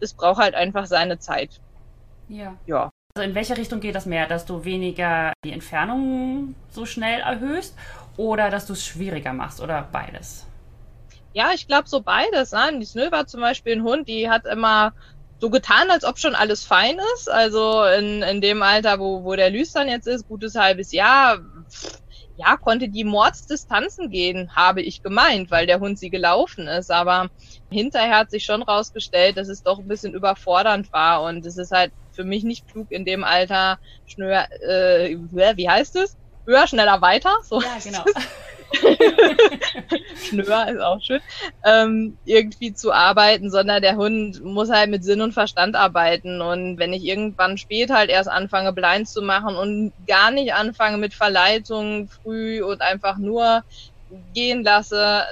Das 0.00 0.14
braucht 0.14 0.40
halt 0.42 0.54
einfach 0.54 0.86
seine 0.86 1.18
Zeit. 1.18 1.58
Ja. 2.28 2.60
Ja. 2.66 2.93
Also 3.16 3.28
in 3.28 3.36
welche 3.36 3.56
Richtung 3.56 3.78
geht 3.78 3.94
das 3.94 4.06
mehr? 4.06 4.26
Dass 4.26 4.44
du 4.44 4.64
weniger 4.64 5.34
die 5.44 5.52
Entfernung 5.52 6.56
so 6.68 6.84
schnell 6.84 7.20
erhöhst 7.20 7.76
oder 8.16 8.50
dass 8.50 8.66
du 8.66 8.72
es 8.72 8.84
schwieriger 8.84 9.32
machst 9.32 9.60
oder 9.60 9.88
beides? 9.92 10.48
Ja, 11.32 11.52
ich 11.54 11.68
glaube 11.68 11.88
so 11.88 12.00
beides. 12.00 12.50
Ne? 12.50 12.76
Die 12.80 12.84
Snö 12.84 13.12
war 13.12 13.28
zum 13.28 13.40
Beispiel 13.40 13.74
ein 13.74 13.84
Hund, 13.84 14.08
die 14.08 14.28
hat 14.28 14.46
immer 14.46 14.94
so 15.38 15.48
getan, 15.48 15.92
als 15.92 16.02
ob 16.04 16.18
schon 16.18 16.34
alles 16.34 16.64
fein 16.64 16.98
ist. 17.14 17.30
Also 17.30 17.84
in, 17.84 18.22
in 18.22 18.40
dem 18.40 18.62
Alter, 18.62 18.98
wo, 18.98 19.22
wo 19.22 19.36
der 19.36 19.50
Lüstern 19.50 19.86
jetzt 19.86 20.08
ist, 20.08 20.26
gutes 20.26 20.56
halbes 20.56 20.90
Jahr, 20.90 21.38
ja, 22.36 22.56
konnte 22.56 22.88
die 22.88 23.04
Mordsdistanzen 23.04 24.10
gehen, 24.10 24.56
habe 24.56 24.82
ich 24.82 25.04
gemeint, 25.04 25.52
weil 25.52 25.68
der 25.68 25.78
Hund 25.78 26.00
sie 26.00 26.10
gelaufen 26.10 26.66
ist. 26.66 26.90
Aber 26.90 27.30
hinterher 27.70 28.18
hat 28.18 28.32
sich 28.32 28.44
schon 28.44 28.64
rausgestellt, 28.64 29.36
dass 29.36 29.48
es 29.48 29.62
doch 29.62 29.78
ein 29.78 29.86
bisschen 29.86 30.14
überfordernd 30.14 30.92
war 30.92 31.22
und 31.22 31.46
es 31.46 31.58
ist 31.58 31.70
halt 31.70 31.92
für 32.14 32.24
mich 32.24 32.44
nicht 32.44 32.68
klug 32.68 32.90
in 32.90 33.04
dem 33.04 33.24
Alter, 33.24 33.78
schnör, 34.06 34.46
äh, 34.62 35.16
wie 35.56 35.68
heißt 35.68 35.96
es? 35.96 36.16
Höher, 36.46 36.66
schneller, 36.66 37.00
weiter. 37.00 37.36
So 37.42 37.60
ja, 37.60 37.78
genau. 37.82 38.04
Schnör 40.28 40.68
ist 40.68 40.80
auch 40.80 41.00
schön, 41.00 41.20
ähm, 41.64 42.16
irgendwie 42.24 42.74
zu 42.74 42.92
arbeiten, 42.92 43.50
sondern 43.50 43.82
der 43.82 43.96
Hund 43.96 44.42
muss 44.44 44.70
halt 44.70 44.90
mit 44.90 45.04
Sinn 45.04 45.20
und 45.20 45.32
Verstand 45.32 45.76
arbeiten. 45.76 46.40
Und 46.40 46.78
wenn 46.78 46.92
ich 46.92 47.04
irgendwann 47.04 47.58
spät 47.58 47.90
halt 47.90 48.10
erst 48.10 48.28
anfange, 48.28 48.72
Blinds 48.72 49.12
zu 49.12 49.22
machen 49.22 49.56
und 49.56 49.92
gar 50.06 50.30
nicht 50.30 50.54
anfange 50.54 50.98
mit 50.98 51.14
Verleitung 51.14 52.08
früh 52.08 52.62
und 52.62 52.80
einfach 52.82 53.16
nur 53.16 53.64
gehen 54.34 54.64
lasse, 54.64 55.24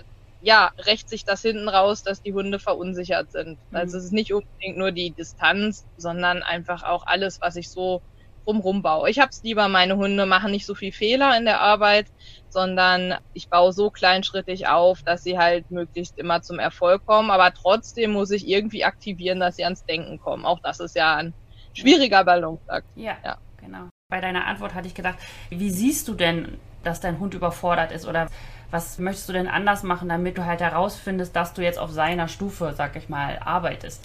ja, 0.42 0.72
rächt 0.78 1.08
sich 1.08 1.24
das 1.24 1.40
hinten 1.42 1.68
raus, 1.68 2.02
dass 2.02 2.20
die 2.20 2.34
Hunde 2.34 2.58
verunsichert 2.58 3.30
sind. 3.30 3.58
Mhm. 3.70 3.76
Also 3.76 3.98
es 3.98 4.04
ist 4.04 4.12
nicht 4.12 4.32
unbedingt 4.34 4.76
nur 4.76 4.90
die 4.90 5.12
Distanz, 5.12 5.86
sondern 5.96 6.42
einfach 6.42 6.82
auch 6.82 7.06
alles, 7.06 7.40
was 7.40 7.56
ich 7.56 7.70
so 7.70 8.02
drumrum 8.44 8.82
baue. 8.82 9.08
Ich 9.08 9.20
hab's 9.20 9.42
lieber, 9.44 9.68
meine 9.68 9.96
Hunde 9.96 10.26
machen 10.26 10.50
nicht 10.50 10.66
so 10.66 10.74
viel 10.74 10.90
Fehler 10.90 11.36
in 11.36 11.44
der 11.44 11.60
Arbeit, 11.60 12.06
sondern 12.48 13.14
ich 13.34 13.48
baue 13.48 13.72
so 13.72 13.90
kleinschrittig 13.90 14.66
auf, 14.66 15.02
dass 15.04 15.22
sie 15.22 15.38
halt 15.38 15.70
möglichst 15.70 16.18
immer 16.18 16.42
zum 16.42 16.58
Erfolg 16.58 17.06
kommen. 17.06 17.30
Aber 17.30 17.52
trotzdem 17.54 18.12
muss 18.12 18.32
ich 18.32 18.48
irgendwie 18.48 18.84
aktivieren, 18.84 19.38
dass 19.38 19.56
sie 19.56 19.64
ans 19.64 19.84
Denken 19.84 20.18
kommen. 20.18 20.44
Auch 20.44 20.58
das 20.60 20.80
ist 20.80 20.96
ja 20.96 21.16
ein 21.16 21.34
schwieriger 21.72 22.24
Balanceakt. 22.24 22.86
Ja, 22.96 23.16
ja, 23.24 23.38
genau. 23.58 23.88
Bei 24.10 24.20
deiner 24.20 24.46
Antwort 24.46 24.74
hatte 24.74 24.88
ich 24.88 24.94
gedacht, 24.94 25.18
wie 25.50 25.70
siehst 25.70 26.08
du 26.08 26.14
denn, 26.14 26.58
dass 26.82 27.00
dein 27.00 27.20
Hund 27.20 27.34
überfordert 27.34 27.92
ist 27.92 28.06
oder 28.06 28.28
was 28.72 28.98
möchtest 28.98 29.28
du 29.28 29.34
denn 29.34 29.48
anders 29.48 29.82
machen, 29.82 30.08
damit 30.08 30.38
du 30.38 30.46
halt 30.46 30.60
herausfindest, 30.60 31.36
dass 31.36 31.52
du 31.52 31.62
jetzt 31.62 31.78
auf 31.78 31.90
seiner 31.90 32.26
Stufe, 32.26 32.72
sag 32.74 32.96
ich 32.96 33.08
mal, 33.08 33.38
arbeitest? 33.38 34.02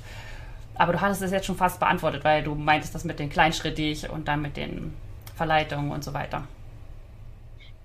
Aber 0.75 0.91
du 0.93 1.01
hattest 1.01 1.21
es 1.21 1.31
jetzt 1.31 1.45
schon 1.45 1.55
fast 1.55 1.79
beantwortet, 1.79 2.23
weil 2.23 2.43
du 2.43 2.53
meintest 2.53 2.93
das 2.93 3.05
mit 3.05 3.17
den 3.17 3.29
kleinschrittig 3.29 4.09
und 4.09 4.27
dann 4.27 4.41
mit 4.41 4.57
den 4.57 4.93
Verleitungen 5.35 5.91
und 5.91 6.03
so 6.03 6.13
weiter. 6.13 6.43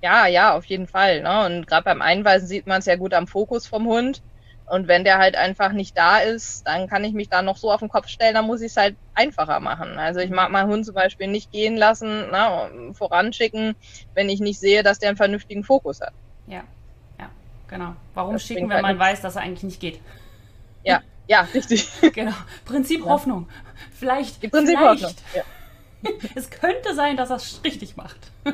Ja, 0.03 0.27
ja, 0.27 0.55
auf 0.55 0.65
jeden 0.65 0.89
Fall. 0.89 1.23
Ne? 1.23 1.47
Und 1.47 1.67
gerade 1.69 1.85
beim 1.85 2.03
Einweisen 2.03 2.49
sieht 2.49 2.67
man 2.67 2.81
es 2.81 2.87
ja 2.87 2.97
gut 2.97 3.15
am 3.15 3.29
Fokus 3.29 3.69
vom 3.69 3.87
Hund. 3.87 4.21
Und 4.67 4.89
wenn 4.89 5.05
der 5.05 5.19
halt 5.19 5.37
einfach 5.37 5.73
nicht 5.73 5.97
da 5.97 6.19
ist, 6.19 6.67
dann 6.67 6.89
kann 6.89 7.05
ich 7.05 7.13
mich 7.13 7.29
da 7.29 7.43
noch 7.43 7.57
so 7.57 7.71
auf 7.71 7.81
den 7.81 7.89
Kopf 7.89 8.09
stellen, 8.09 8.35
dann 8.35 8.47
muss 8.47 8.61
ich 8.61 8.73
es 8.73 8.77
halt 8.77 8.97
einfacher 9.15 9.61
machen. 9.61 9.99
Also 9.99 10.21
ich 10.21 10.31
mag 10.31 10.51
meinen 10.51 10.71
Hund 10.71 10.87
zum 10.87 10.95
Beispiel 10.95 11.29
nicht 11.29 11.53
gehen 11.53 11.77
lassen, 11.77 12.27
na, 12.31 12.71
voranschicken, 12.93 13.77
wenn 14.15 14.29
ich 14.29 14.41
nicht 14.41 14.59
sehe, 14.59 14.83
dass 14.83 14.99
der 14.99 15.11
einen 15.11 15.17
vernünftigen 15.17 15.63
Fokus 15.63 16.01
hat. 16.01 16.15
Ja, 16.47 16.65
ja, 17.19 17.31
genau. 17.69 17.95
Warum 18.15 18.35
das 18.35 18.47
schicken, 18.47 18.69
wenn 18.69 18.77
halt 18.77 18.83
man 18.83 18.99
weiß, 18.99 19.21
dass 19.21 19.37
er 19.37 19.43
eigentlich 19.43 19.63
nicht 19.63 19.81
geht? 19.81 20.01
Ja, 20.85 21.03
ja, 21.29 21.43
richtig. 21.55 21.89
Genau. 22.13 22.35
Prinzip 22.65 23.01
ja. 23.01 23.07
Hoffnung. 23.07 23.49
Vielleicht. 23.95 24.43
Die 24.43 24.49
Prinzip 24.49 24.77
vielleicht. 24.79 25.05
Hoffnung. 25.05 25.25
Ja. 25.35 25.43
es 26.35 26.51
könnte 26.51 26.95
sein, 26.95 27.17
dass 27.17 27.31
er 27.31 27.37
es 27.37 27.61
richtig 27.65 27.97
macht. 27.97 28.17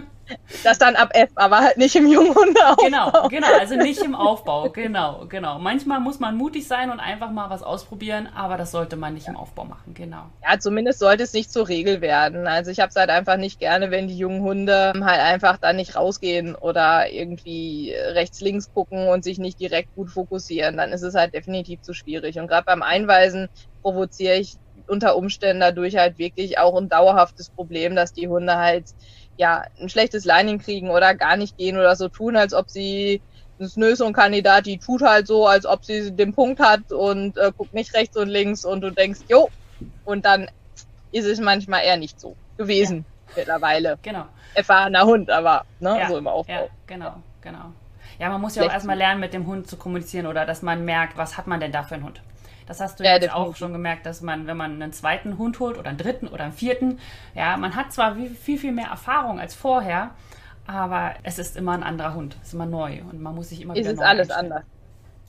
Das 0.62 0.78
dann 0.78 0.96
ab 0.96 1.10
F, 1.14 1.30
aber 1.36 1.60
halt 1.60 1.78
nicht 1.78 1.94
im 1.96 2.06
Junghundeaufbau. 2.06 2.84
Genau, 2.84 3.28
genau, 3.28 3.46
also 3.58 3.76
nicht 3.76 4.02
im 4.02 4.14
Aufbau, 4.14 4.68
genau, 4.70 5.24
genau. 5.28 5.58
Manchmal 5.58 6.00
muss 6.00 6.20
man 6.20 6.36
mutig 6.36 6.66
sein 6.66 6.90
und 6.90 7.00
einfach 7.00 7.30
mal 7.30 7.48
was 7.50 7.62
ausprobieren, 7.62 8.28
aber 8.34 8.56
das 8.56 8.70
sollte 8.70 8.96
man 8.96 9.14
nicht 9.14 9.28
im 9.28 9.36
Aufbau 9.36 9.64
machen, 9.64 9.94
genau. 9.94 10.24
Ja, 10.46 10.58
zumindest 10.58 10.98
sollte 10.98 11.22
es 11.22 11.32
nicht 11.32 11.50
zur 11.50 11.68
Regel 11.68 12.00
werden. 12.00 12.46
Also 12.46 12.70
ich 12.70 12.80
habe 12.80 12.90
es 12.90 12.96
halt 12.96 13.10
einfach 13.10 13.36
nicht 13.36 13.58
gerne, 13.58 13.90
wenn 13.90 14.08
die 14.08 14.18
jungen 14.18 14.42
Hunde 14.42 14.92
halt 15.02 15.20
einfach 15.20 15.56
dann 15.58 15.76
nicht 15.76 15.96
rausgehen 15.96 16.54
oder 16.54 17.10
irgendwie 17.10 17.94
rechts, 17.96 18.40
links 18.40 18.72
gucken 18.72 19.08
und 19.08 19.24
sich 19.24 19.38
nicht 19.38 19.58
direkt 19.60 19.94
gut 19.94 20.10
fokussieren. 20.10 20.76
Dann 20.76 20.92
ist 20.92 21.02
es 21.02 21.14
halt 21.14 21.34
definitiv 21.34 21.80
zu 21.82 21.94
schwierig. 21.94 22.38
Und 22.38 22.48
gerade 22.48 22.64
beim 22.64 22.82
Einweisen 22.82 23.48
provoziere 23.82 24.36
ich 24.36 24.56
unter 24.88 25.16
Umständen 25.16 25.60
dadurch 25.60 25.96
halt 25.96 26.18
wirklich 26.18 26.58
auch 26.58 26.76
ein 26.76 26.88
dauerhaftes 26.88 27.50
Problem, 27.50 27.94
dass 27.94 28.12
die 28.12 28.28
Hunde 28.28 28.56
halt 28.56 28.84
ja 29.36 29.64
ein 29.80 29.88
schlechtes 29.88 30.24
Lining 30.24 30.58
kriegen 30.58 30.90
oder 30.90 31.14
gar 31.14 31.36
nicht 31.36 31.56
gehen 31.56 31.76
oder 31.76 31.96
so 31.96 32.08
tun, 32.08 32.36
als 32.36 32.54
ob 32.54 32.70
sie 32.70 33.22
ein 33.60 34.12
Kandidat, 34.12 34.66
die 34.66 34.78
tut 34.78 35.02
halt 35.02 35.26
so, 35.26 35.46
als 35.46 35.66
ob 35.66 35.84
sie 35.84 36.12
den 36.12 36.32
Punkt 36.32 36.60
hat 36.60 36.92
und 36.92 37.36
äh, 37.36 37.52
guckt 37.56 37.74
nicht 37.74 37.94
rechts 37.94 38.16
und 38.16 38.28
links 38.28 38.64
und 38.64 38.82
du 38.82 38.90
denkst, 38.90 39.20
jo, 39.28 39.48
und 40.04 40.24
dann 40.24 40.48
ist 41.10 41.26
es 41.26 41.40
manchmal 41.40 41.82
eher 41.84 41.96
nicht 41.96 42.20
so 42.20 42.36
gewesen 42.56 43.04
ja. 43.28 43.32
mittlerweile. 43.36 43.98
Genau. 44.02 44.26
Erfahrener 44.54 45.04
Hund, 45.04 45.30
aber 45.30 45.64
ne, 45.80 45.98
ja, 45.98 46.08
so 46.08 46.18
im 46.18 46.26
Aufbau. 46.26 46.52
Ja, 46.52 46.66
genau, 46.86 47.14
genau. 47.40 47.72
Ja, 48.18 48.30
man 48.30 48.40
muss 48.40 48.56
ja 48.56 48.64
auch 48.64 48.72
erstmal 48.72 48.96
lernen, 48.96 49.20
mit 49.20 49.32
dem 49.32 49.46
Hund 49.46 49.68
zu 49.68 49.76
kommunizieren 49.76 50.26
oder 50.26 50.44
dass 50.44 50.62
man 50.62 50.84
merkt, 50.84 51.16
was 51.16 51.36
hat 51.36 51.46
man 51.46 51.60
denn 51.60 51.72
da 51.72 51.82
für 51.82 51.94
einen 51.94 52.04
Hund. 52.04 52.20
Das 52.68 52.80
hast 52.80 53.00
du 53.00 53.04
ja, 53.04 53.16
jetzt 53.16 53.32
auch 53.32 53.56
schon 53.56 53.72
gemerkt, 53.72 54.04
dass 54.04 54.20
man, 54.20 54.46
wenn 54.46 54.58
man 54.58 54.80
einen 54.80 54.92
zweiten 54.92 55.38
Hund 55.38 55.58
holt 55.58 55.78
oder 55.78 55.88
einen 55.88 55.96
dritten 55.96 56.28
oder 56.28 56.44
einen 56.44 56.52
vierten, 56.52 56.98
ja, 57.34 57.56
man 57.56 57.74
hat 57.74 57.94
zwar 57.94 58.14
viel, 58.14 58.58
viel 58.58 58.72
mehr 58.72 58.88
Erfahrung 58.88 59.40
als 59.40 59.54
vorher, 59.54 60.10
aber 60.66 61.14
es 61.22 61.38
ist 61.38 61.56
immer 61.56 61.72
ein 61.72 61.82
anderer 61.82 62.12
Hund, 62.12 62.36
es 62.42 62.48
ist 62.48 62.54
immer 62.54 62.66
neu 62.66 63.00
und 63.10 63.22
man 63.22 63.34
muss 63.34 63.48
sich 63.48 63.62
immer 63.62 63.72
es 63.72 63.80
wieder 63.80 63.90
Es 63.92 63.94
ist 63.94 64.04
alles 64.04 64.30
anders. 64.30 64.64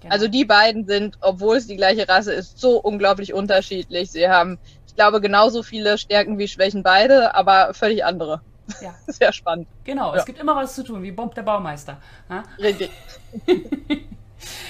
Genau. 0.01 0.13
Also 0.13 0.27
die 0.27 0.43
beiden 0.43 0.85
sind, 0.85 1.17
obwohl 1.21 1.55
es 1.55 1.67
die 1.67 1.77
gleiche 1.77 2.07
Rasse 2.09 2.33
ist, 2.33 2.59
so 2.59 2.77
unglaublich 2.77 3.33
unterschiedlich. 3.33 4.11
Sie 4.11 4.27
haben, 4.27 4.57
ich 4.85 4.95
glaube, 4.95 5.21
genauso 5.21 5.63
viele 5.63 5.97
Stärken 5.97 6.37
wie 6.39 6.47
Schwächen 6.49 6.83
beide, 6.83 7.35
aber 7.35 7.73
völlig 7.73 8.03
andere. 8.03 8.41
Ja. 8.81 8.93
Sehr 9.07 9.31
spannend. 9.31 9.67
Genau, 9.85 10.13
ja. 10.13 10.19
es 10.19 10.25
gibt 10.25 10.39
immer 10.39 10.57
was 10.57 10.75
zu 10.75 10.83
tun, 10.83 11.03
wie 11.03 11.11
Bomb 11.11 11.35
der 11.35 11.43
Baumeister. 11.43 11.97
Ha? 12.29 12.43
Richtig. 12.57 12.91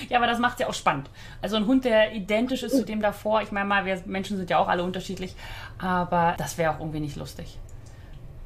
ja, 0.10 0.18
aber 0.18 0.28
das 0.28 0.40
macht 0.40 0.60
ja 0.60 0.68
auch 0.68 0.74
spannend. 0.74 1.10
Also 1.42 1.56
ein 1.56 1.66
Hund, 1.66 1.86
der 1.86 2.14
identisch 2.14 2.64
ist 2.64 2.76
zu 2.76 2.86
dem 2.86 3.02
davor. 3.02 3.42
Ich 3.42 3.52
meine 3.52 3.68
mal, 3.68 3.86
wir 3.86 4.02
Menschen 4.06 4.38
sind 4.38 4.50
ja 4.50 4.58
auch 4.58 4.68
alle 4.68 4.84
unterschiedlich, 4.84 5.36
aber 5.78 6.36
das 6.38 6.58
wäre 6.58 6.74
auch 6.74 6.80
irgendwie 6.80 7.00
nicht 7.00 7.16
lustig. 7.16 7.58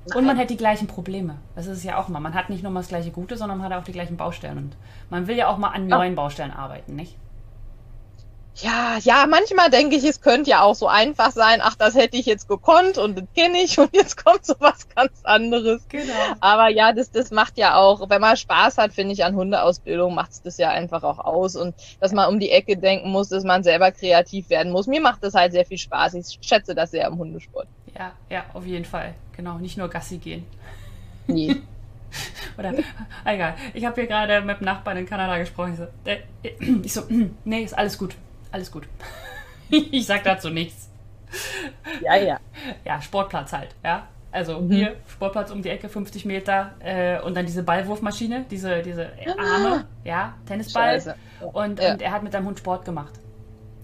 Nein. 0.06 0.18
Und 0.18 0.26
man 0.26 0.38
hat 0.38 0.50
die 0.50 0.58
gleichen 0.58 0.88
Probleme. 0.88 1.38
Das 1.56 1.66
ist 1.66 1.78
es 1.78 1.84
ja 1.84 1.98
auch 1.98 2.10
mal. 2.10 2.20
Man 2.20 2.34
hat 2.34 2.50
nicht 2.50 2.62
nur 2.62 2.72
mal 2.72 2.82
das 2.82 2.90
gleiche 2.90 3.12
Gute, 3.12 3.38
sondern 3.38 3.60
man 3.60 3.72
hat 3.72 3.80
auch 3.80 3.86
die 3.86 3.94
gleichen 3.94 4.18
Baustellen. 4.18 4.58
Und 4.58 4.76
man 5.10 5.28
will 5.28 5.38
ja 5.38 5.48
auch 5.48 5.58
mal 5.58 5.70
an 5.70 5.88
neuen 5.88 6.16
Baustellen 6.16 6.52
arbeiten, 6.52 6.96
nicht? 6.96 7.16
Ja, 8.58 8.98
ja, 9.02 9.26
manchmal 9.28 9.72
denke 9.72 9.96
ich, 9.96 10.04
es 10.04 10.22
könnte 10.22 10.52
ja 10.52 10.62
auch 10.62 10.76
so 10.76 10.88
einfach 10.88 11.32
sein, 11.32 11.60
ach, 11.64 11.76
das 11.76 11.96
hätte 11.96 12.18
ich 12.18 12.28
jetzt 12.28 12.48
gekonnt 12.48 13.00
und 13.00 13.18
das 13.18 13.26
kenne 13.36 13.58
ich 13.60 13.80
und 13.80 13.96
jetzt 13.96 14.24
kommt 14.24 14.46
so 14.46 14.54
was 14.60 14.88
ganz 14.90 15.12
anderes. 15.24 15.82
Genau. 15.90 16.14
Aber 16.40 16.70
ja, 16.70 16.94
das, 16.94 17.10
das 17.10 17.32
macht 17.32 17.58
ja 17.58 17.76
auch, 17.76 18.10
wenn 18.10 18.22
man 18.22 18.38
Spaß 18.38 18.78
hat, 18.78 18.94
finde 18.94 19.14
ich, 19.14 19.26
an 19.26 19.36
Hundeausbildung 19.36 20.14
macht 20.14 20.32
es 20.32 20.42
das 20.44 20.58
ja 20.58 20.70
einfach 20.70 21.04
auch 21.04 21.20
aus 21.20 21.56
und 21.56 21.74
dass 22.00 22.12
man 22.12 22.30
um 22.30 22.40
die 22.40 22.52
Ecke 22.52 22.78
denken 22.78 23.10
muss, 23.10 23.30
dass 23.30 23.44
man 23.44 23.64
selber 23.64 23.92
kreativ 23.92 24.50
werden 24.50 24.72
muss. 24.72 24.86
Mir 24.86 25.02
macht 25.02 25.24
das 25.24 25.34
halt 25.34 25.52
sehr 25.52 25.66
viel 25.66 25.80
Spaß. 25.80 26.14
Ich 26.14 26.38
schätze 26.42 26.76
das 26.76 26.92
sehr 26.92 27.08
im 27.08 27.18
Hundesport. 27.18 27.68
Ja, 27.98 28.12
ja, 28.30 28.46
auf 28.54 28.66
jeden 28.66 28.86
Fall. 28.86 29.16
Genau, 29.36 29.58
nicht 29.58 29.78
nur 29.78 29.90
Gassi 29.90 30.18
gehen. 30.18 30.46
Nee. 31.26 31.56
Oder, 32.58 32.74
egal. 33.26 33.56
Ich 33.74 33.84
habe 33.86 34.00
hier 34.00 34.08
gerade 34.08 34.42
mit 34.42 34.60
dem 34.60 34.66
Nachbarn 34.66 34.98
in 34.98 35.08
Kanada 35.08 35.40
gesprochen. 35.40 35.74
Ich 35.74 35.80
so, 35.80 35.88
äh, 36.06 36.82
ich 36.84 36.94
so 36.94 37.02
nee, 37.46 37.64
ist 37.64 37.76
alles 37.76 37.98
gut. 37.98 38.16
Alles 38.54 38.72
gut. 38.72 38.88
ich 39.70 40.06
sag 40.06 40.24
dazu 40.24 40.50
nichts. 40.50 40.90
Ja, 42.02 42.16
ja. 42.16 42.40
Ja, 42.86 43.02
Sportplatz 43.02 43.52
halt, 43.52 43.76
ja. 43.84 44.08
Also 44.32 44.62
mhm. 44.62 44.72
hier, 44.72 44.96
Sportplatz 45.12 45.50
um 45.50 45.64
die 45.64 45.70
Ecke, 45.70 45.90
50 45.90 46.26
Meter 46.26 46.76
äh, 46.80 47.20
und 47.22 47.36
dann 47.36 47.48
diese 47.48 47.64
Ballwurfmaschine, 47.64 48.46
diese, 48.50 48.84
diese 48.84 49.10
Arme, 49.38 49.86
ja, 50.04 50.36
Tennisball. 50.48 51.16
Und, 51.52 51.80
ja. 51.80 51.94
und 51.94 52.02
er 52.02 52.12
hat 52.12 52.22
mit 52.24 52.32
seinem 52.32 52.46
Hund 52.46 52.60
Sport 52.60 52.86
gemacht. 52.86 53.14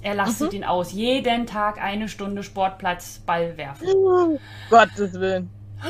Er 0.01 0.13
lastet 0.13 0.51
mhm. 0.51 0.59
ihn 0.59 0.63
aus. 0.63 0.91
Jeden 0.91 1.47
Tag 1.47 1.81
eine 1.81 2.07
Stunde 2.07 2.43
Sportplatz 2.43 3.19
Ball 3.25 3.57
werfen. 3.57 3.87
Oh, 3.95 4.39
Gottes 4.69 5.13
Willen. 5.19 5.49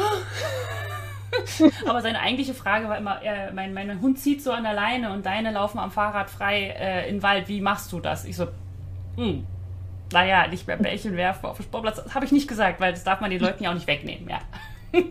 Aber 1.85 2.01
seine 2.01 2.19
eigentliche 2.19 2.53
Frage 2.53 2.87
war 2.87 2.97
immer, 2.97 3.21
äh, 3.23 3.51
mein, 3.51 3.73
mein 3.73 4.01
Hund 4.01 4.19
zieht 4.19 4.41
so 4.41 4.51
an 4.51 4.63
der 4.63 4.73
Leine 4.73 5.11
und 5.11 5.25
deine 5.25 5.51
laufen 5.51 5.79
am 5.79 5.91
Fahrrad 5.91 6.29
frei 6.29 6.75
äh, 6.77 7.09
in 7.09 7.17
den 7.17 7.23
Wald. 7.23 7.49
Wie 7.49 7.61
machst 7.61 7.91
du 7.91 7.99
das? 7.99 8.25
Ich 8.25 8.35
so, 8.35 8.47
hm, 9.19 9.45
naja, 10.13 10.47
nicht 10.47 10.65
mehr 10.65 10.77
Bällchen 10.77 11.17
werfen 11.17 11.45
auf 11.45 11.58
dem 11.58 11.65
Sportplatz. 11.65 12.01
Das 12.03 12.15
habe 12.15 12.25
ich 12.25 12.32
nicht 12.32 12.47
gesagt, 12.47 12.79
weil 12.79 12.93
das 12.93 13.03
darf 13.03 13.19
man 13.19 13.29
den 13.29 13.41
Leuten 13.41 13.63
ja 13.63 13.69
auch 13.69 13.75
nicht 13.75 13.88
wegnehmen, 13.88 14.29
ja. 14.29 14.39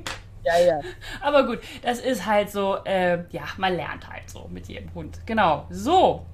Ja, 0.45 0.59
ja. 0.65 0.81
Aber 1.21 1.45
gut, 1.45 1.59
das 1.83 1.99
ist 1.99 2.25
halt 2.25 2.51
so, 2.51 2.79
äh, 2.85 3.25
ja, 3.31 3.43
man 3.59 3.77
lernt 3.77 4.09
halt 4.09 4.31
so 4.31 4.49
mit 4.51 4.67
jedem 4.67 4.95
Hund. 4.95 5.19
Genau. 5.27 5.67
So, 5.69 6.25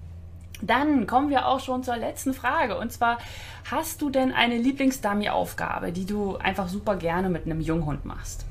dann 0.62 1.08
kommen 1.08 1.30
wir 1.30 1.48
auch 1.48 1.58
schon 1.58 1.82
zur 1.82 1.96
letzten 1.96 2.32
Frage. 2.32 2.78
Und 2.78 2.92
zwar, 2.92 3.18
hast 3.68 4.02
du 4.02 4.10
denn 4.10 4.32
eine 4.32 4.56
Lieblingsdummy-Aufgabe, 4.56 5.90
die 5.90 6.06
du 6.06 6.36
einfach 6.36 6.68
super 6.68 6.94
gerne 6.94 7.28
mit 7.28 7.46
einem 7.46 7.60
Junghund 7.60 8.04
machst? 8.04 8.46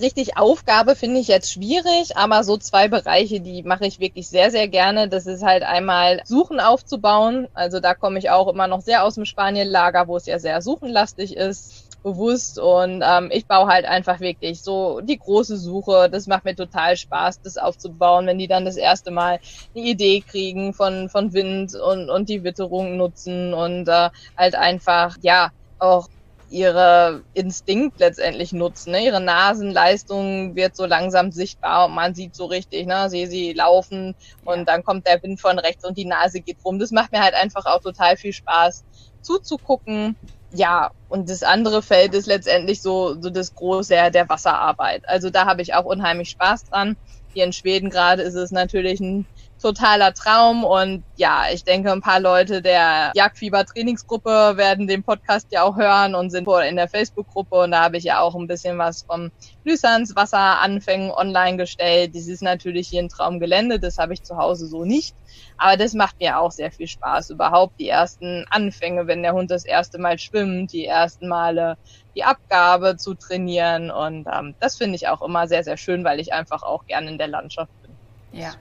Richtig 0.00 0.36
Aufgabe 0.36 0.94
finde 0.94 1.20
ich 1.20 1.28
jetzt 1.28 1.52
schwierig, 1.52 2.16
aber 2.16 2.44
so 2.44 2.56
zwei 2.56 2.88
Bereiche, 2.88 3.40
die 3.40 3.62
mache 3.62 3.86
ich 3.86 3.98
wirklich 3.98 4.28
sehr, 4.28 4.50
sehr 4.50 4.68
gerne. 4.68 5.08
Das 5.08 5.26
ist 5.26 5.42
halt 5.42 5.62
einmal 5.62 6.20
Suchen 6.24 6.60
aufzubauen. 6.60 7.48
Also 7.54 7.80
da 7.80 7.94
komme 7.94 8.18
ich 8.18 8.30
auch 8.30 8.48
immer 8.48 8.66
noch 8.66 8.80
sehr 8.80 9.04
aus 9.04 9.14
dem 9.16 9.24
Spanienlager, 9.24 10.06
wo 10.08 10.16
es 10.16 10.26
ja 10.26 10.38
sehr 10.38 10.62
suchenlastig 10.62 11.36
ist 11.36 11.84
bewusst 12.04 12.58
und 12.58 13.02
ähm, 13.02 13.30
ich 13.32 13.46
baue 13.46 13.66
halt 13.66 13.86
einfach 13.86 14.20
wirklich 14.20 14.62
so 14.62 15.00
die 15.00 15.18
große 15.18 15.56
Suche. 15.56 16.10
Das 16.10 16.26
macht 16.26 16.44
mir 16.44 16.54
total 16.54 16.96
Spaß, 16.96 17.40
das 17.40 17.56
aufzubauen, 17.56 18.26
wenn 18.26 18.38
die 18.38 18.46
dann 18.46 18.66
das 18.66 18.76
erste 18.76 19.10
Mal 19.10 19.40
eine 19.74 19.84
Idee 19.84 20.20
kriegen 20.20 20.74
von 20.74 21.08
von 21.08 21.32
Wind 21.32 21.74
und 21.74 22.10
und 22.10 22.28
die 22.28 22.44
Witterung 22.44 22.98
nutzen 22.98 23.54
und 23.54 23.88
äh, 23.88 24.10
halt 24.36 24.54
einfach 24.54 25.16
ja 25.22 25.50
auch 25.78 26.08
ihre 26.54 27.22
Instinkt 27.34 27.98
letztendlich 27.98 28.52
nutzen. 28.52 28.92
Ne? 28.92 29.04
Ihre 29.04 29.20
Nasenleistung 29.20 30.54
wird 30.54 30.76
so 30.76 30.86
langsam 30.86 31.32
sichtbar 31.32 31.86
und 31.86 31.94
man 31.94 32.14
sieht 32.14 32.36
so 32.36 32.46
richtig, 32.46 32.86
ne, 32.86 33.10
sie, 33.10 33.26
sie 33.26 33.52
laufen 33.52 34.14
und 34.44 34.58
ja. 34.58 34.64
dann 34.64 34.84
kommt 34.84 35.06
der 35.06 35.20
Wind 35.22 35.40
von 35.40 35.58
rechts 35.58 35.84
und 35.84 35.98
die 35.98 36.04
Nase 36.04 36.40
geht 36.40 36.58
rum. 36.64 36.78
Das 36.78 36.92
macht 36.92 37.10
mir 37.10 37.22
halt 37.22 37.34
einfach 37.34 37.66
auch 37.66 37.80
total 37.80 38.16
viel 38.16 38.32
Spaß 38.32 38.84
zuzugucken. 39.20 40.16
Ja, 40.52 40.92
und 41.08 41.28
das 41.28 41.42
andere 41.42 41.82
Feld 41.82 42.14
ist 42.14 42.26
letztendlich 42.26 42.80
so, 42.80 43.20
so 43.20 43.30
das 43.30 43.54
Große 43.56 43.92
der, 43.92 44.10
der 44.10 44.28
Wasserarbeit. 44.28 45.08
Also 45.08 45.30
da 45.30 45.46
habe 45.46 45.62
ich 45.62 45.74
auch 45.74 45.84
unheimlich 45.84 46.30
Spaß 46.30 46.66
dran. 46.66 46.96
Hier 47.32 47.44
in 47.44 47.52
Schweden 47.52 47.90
gerade 47.90 48.22
ist 48.22 48.36
es 48.36 48.52
natürlich 48.52 49.00
ein 49.00 49.26
totaler 49.64 50.12
Traum. 50.12 50.62
Und 50.62 51.04
ja, 51.16 51.44
ich 51.52 51.64
denke, 51.64 51.90
ein 51.90 52.02
paar 52.02 52.20
Leute 52.20 52.60
der 52.60 53.12
Jagdfieber-Trainingsgruppe 53.14 54.56
werden 54.56 54.86
den 54.86 55.02
Podcast 55.02 55.48
ja 55.50 55.62
auch 55.62 55.76
hören 55.76 56.14
und 56.14 56.30
sind 56.30 56.46
in 56.68 56.76
der 56.76 56.88
Facebook-Gruppe. 56.88 57.56
Und 57.62 57.70
da 57.70 57.82
habe 57.82 57.96
ich 57.96 58.04
ja 58.04 58.20
auch 58.20 58.34
ein 58.34 58.46
bisschen 58.46 58.76
was 58.76 59.02
vom 59.02 59.30
Lüsans 59.64 60.14
Wasseranfängen 60.14 61.10
online 61.10 61.56
gestellt. 61.56 62.14
Das 62.14 62.26
ist 62.26 62.42
natürlich 62.42 62.88
hier 62.88 63.02
ein 63.02 63.08
Traumgelände, 63.08 63.80
das 63.80 63.96
habe 63.96 64.12
ich 64.12 64.22
zu 64.22 64.36
Hause 64.36 64.66
so 64.66 64.84
nicht. 64.84 65.16
Aber 65.56 65.76
das 65.76 65.94
macht 65.94 66.20
mir 66.20 66.38
auch 66.38 66.50
sehr 66.50 66.70
viel 66.70 66.86
Spaß. 66.86 67.30
Überhaupt 67.30 67.80
die 67.80 67.88
ersten 67.88 68.44
Anfänge, 68.50 69.06
wenn 69.06 69.22
der 69.22 69.32
Hund 69.32 69.50
das 69.50 69.64
erste 69.64 69.98
Mal 69.98 70.18
schwimmt, 70.18 70.72
die 70.72 70.84
ersten 70.84 71.28
Male 71.28 71.78
die 72.14 72.24
Abgabe 72.24 72.96
zu 72.96 73.14
trainieren. 73.14 73.90
Und 73.90 74.26
ähm, 74.30 74.54
das 74.60 74.76
finde 74.76 74.96
ich 74.96 75.08
auch 75.08 75.22
immer 75.22 75.48
sehr, 75.48 75.64
sehr 75.64 75.78
schön, 75.78 76.04
weil 76.04 76.20
ich 76.20 76.34
einfach 76.34 76.62
auch 76.62 76.86
gerne 76.86 77.08
in 77.08 77.18
der 77.18 77.28
Landschaft 77.28 77.72
bin. 77.82 78.40
Ja, 78.40 78.52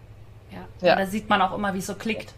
ja. 0.53 0.87
ja. 0.87 0.95
Da 0.95 1.05
sieht 1.05 1.29
man 1.29 1.41
auch 1.41 1.53
immer, 1.53 1.73
wie 1.73 1.79
es 1.79 1.87
so 1.87 1.95
klickt. 1.95 2.33